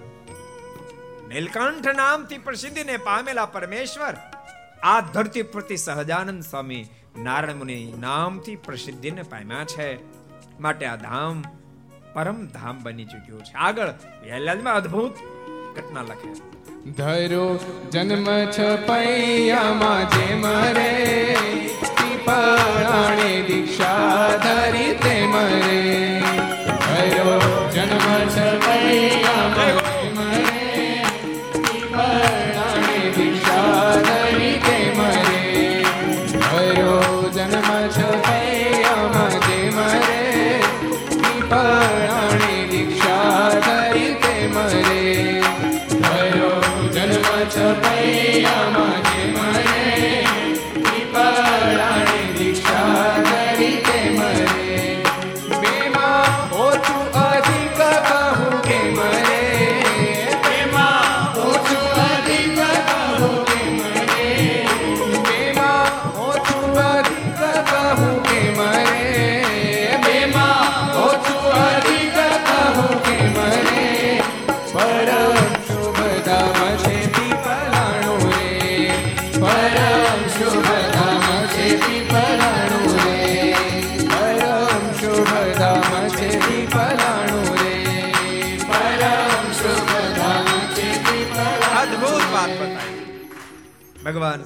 નીલકંઠ 1.29 1.89
નામથી 1.97 2.39
પ્રસિદ્ધિને 2.39 2.97
પામેલા 2.97 3.47
પરમેશ્વર, 3.47 4.15
આ 4.83 5.01
ધરતી 5.01 5.43
પ્રતિ 5.43 5.77
સહજાનંદ 5.77 6.43
સ્વામી 6.43 6.87
નારાયણ 7.19 7.57
મુનિ 7.57 7.95
નામથી 8.01 8.57
પ્રસિદ્ધિને 8.57 9.23
પામ્યા 9.23 9.65
છે. 9.65 9.89
માટે 10.61 10.87
આ 10.87 10.97
ધામ 10.97 11.45
પરમ 12.15 12.47
ધામ 12.47 12.83
બની 12.83 13.05
ચૂક્યું 13.05 13.45
છે. 13.45 13.53
આગળ 13.55 13.89
વહેલાજમાં 14.23 14.75
અદ્ભુત 14.75 15.13
ઘટના 15.77 16.03
લખે. 16.03 16.31
ધરો 16.91 17.59
જન્મ 17.93 18.29
છપૈયામાં 18.51 20.11
જે 20.11 20.35
મરે 20.35 21.37
પીપળાણે 21.99 23.43
દીક્ષા 23.43 24.37
ધરી 24.37 24.95
તે 24.95 25.27
મરે. 25.27 26.28
ધરો 27.11 27.37
જન્મ 27.73 28.07
છપૈયામાં 28.27 28.78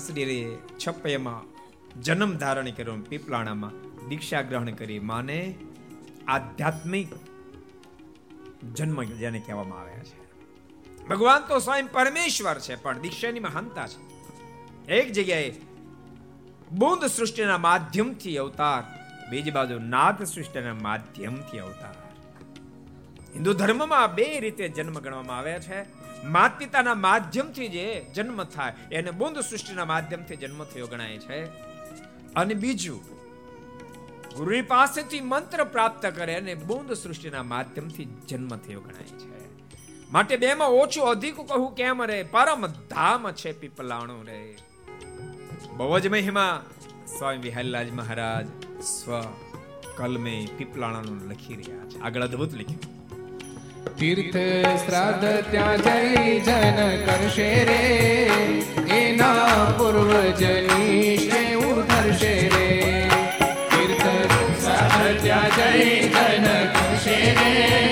ભગવાન 0.09 0.97
શ્રી 0.97 2.01
જન્મ 2.01 2.37
ધારણ 2.37 2.71
કર્યો. 2.71 2.95
પીપલાણામાં 2.95 3.73
દીક્ષા 4.09 4.43
ગ્રહણ 4.43 4.71
કરી 4.71 4.99
માને 4.99 5.55
આધ્યાત્મિક 6.29 7.09
જન્મ 8.75 9.05
જેને 9.05 9.39
કહેવામાં 9.39 9.81
આવ્યા 9.81 9.99
છે. 9.99 10.23
ભગવાન 11.07 11.41
તો 11.41 11.59
સ્વયં 11.59 11.93
પરમેશ્વર 11.93 12.59
છે, 12.59 12.75
પણ 12.75 12.99
દીક્ષાની 12.99 13.41
મહાનતા 13.41 13.87
છે. 13.87 14.13
એક 14.93 15.13
જગ્યાએ 15.13 15.55
બુંદ 16.73 17.05
સૃષ્ટિના 17.05 17.59
માધ્યમથી 17.59 18.37
અવતાર, 18.37 18.83
બીજી 19.31 19.51
બાજુ 19.51 19.79
નાદ 19.79 20.25
સૃષ્ટિના 20.25 20.75
માધ્યમથી 20.75 21.59
અવતાર. 21.59 21.95
હિન્દુ 23.35 23.53
ધર્મમાં 23.53 24.15
બે 24.15 24.41
રીતે 24.41 24.69
જન્મ 24.69 24.99
ગણવામાં 24.99 25.39
આવ્યા 25.39 25.59
છે. 25.59 26.02
માત 26.25 26.59
પિતાના 26.59 26.95
માધ્યમથી 26.95 27.69
જે 27.69 28.07
જન્મ 28.15 28.45
થાય, 28.45 28.73
એને 28.93 29.11
બુંદ 29.11 29.39
સૃષ્ટિના 29.39 29.85
માધ્યમથી 29.85 30.37
જન્મ 30.37 30.65
થયો 30.65 30.87
ગણાય 30.87 31.19
છે. 31.19 31.45
અને 32.35 32.55
બીજું 32.55 33.05
ગુરુની 34.37 34.63
પાસેથી 34.63 35.21
મંત્ર 35.21 35.65
પ્રાપ્ત 35.65 36.07
કરે 36.07 36.35
અને 36.35 36.55
બુંદ 36.55 36.93
સૃષ્ટિના 36.93 37.43
માધ્યમથી 37.43 38.05
જન્મ 38.05 38.57
થયો 38.57 38.81
ગણાય 38.81 39.05
છે. 39.05 39.43
માટે 40.13 40.37
બેમાં 40.37 40.69
ઓછું 40.69 41.09
અધિક 41.09 41.37
કહું 41.37 41.75
કેમ 41.75 42.03
રે? 42.03 42.23
પરમ 42.23 42.67
ધામ 42.67 43.33
છે 43.33 43.53
પીપલાણું 43.53 44.25
રે. 44.27 44.57
બહુ 45.77 45.99
જ 45.99 46.07
મહિમા. 46.09 46.65
સ્વામી 47.19 47.39
વિહલલાજ 47.39 47.93
મહારાજ 47.93 48.47
સ્વ 48.83 49.21
કલમે 49.97 50.49
પીપલાણાનું 50.59 51.31
લખી 51.31 51.55
રહ્યા 51.55 51.89
છે. 51.89 52.01
આગળ 52.01 52.23
અદ્ભુત 52.23 52.55
લખ્યું. 52.55 53.02
તીર્થ 53.99 54.39
શ્રાદ્ધ 54.79 55.27
ત્યાં 55.51 55.81
જઈ 55.81 56.41
જન 56.41 56.79
કરશે 57.05 57.49
રે 57.65 57.81
એના 58.91 59.75
પૂર્વજની 59.79 61.19
શેવું 61.21 61.81
ધરશે 61.89 62.35
રે 62.49 62.69
તીર્થ 63.71 64.07
શ્રાદ્ધ 64.59 65.23
ત્યાં 65.23 65.53
જઈ 65.57 65.97
જન 66.11 66.49
કરશે 66.75 67.19
રે 67.37 67.92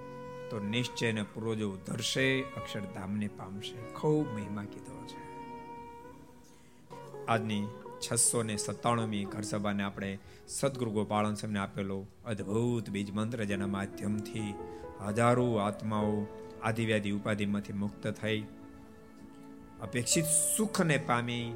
તો 0.51 0.59
નિશ્ચયને 0.59 1.23
પૂર્વજો 1.23 1.75
ધરશે, 1.75 2.41
અક્ષરધામને 2.41 3.27
પામશે. 3.27 3.93
ખૂબ 3.93 4.27
મહિમા 4.33 4.63
કીધો 4.63 5.05
છે. 5.07 5.21
આજની 7.25 7.67
છસો 7.99 8.43
ને 8.43 8.57
સત્તાણુમી 8.57 9.23
ઘર 9.25 9.41
સભાને 9.41 9.83
આપણે 9.83 10.19
સદગુરુ 10.47 10.91
ગોપાળન 10.91 11.33
સ્વામીને 11.33 11.59
આપેલો 11.59 12.07
અદ્ભુત 12.25 12.89
બીજ 12.89 13.11
મંત્ર 13.11 13.43
જેના 13.43 13.67
માધ્યમથી 13.67 14.53
હજારો 15.07 15.55
આત્માઓ 15.55 16.25
આદિવ્યાધિ 16.63 17.11
ઉપાધિમાંથી 17.11 17.73
મુક્ત 17.73 18.07
થઈ, 18.07 18.43
અપેક્ષિત 19.81 20.25
સુખને 20.57 20.97
પામી 20.97 21.53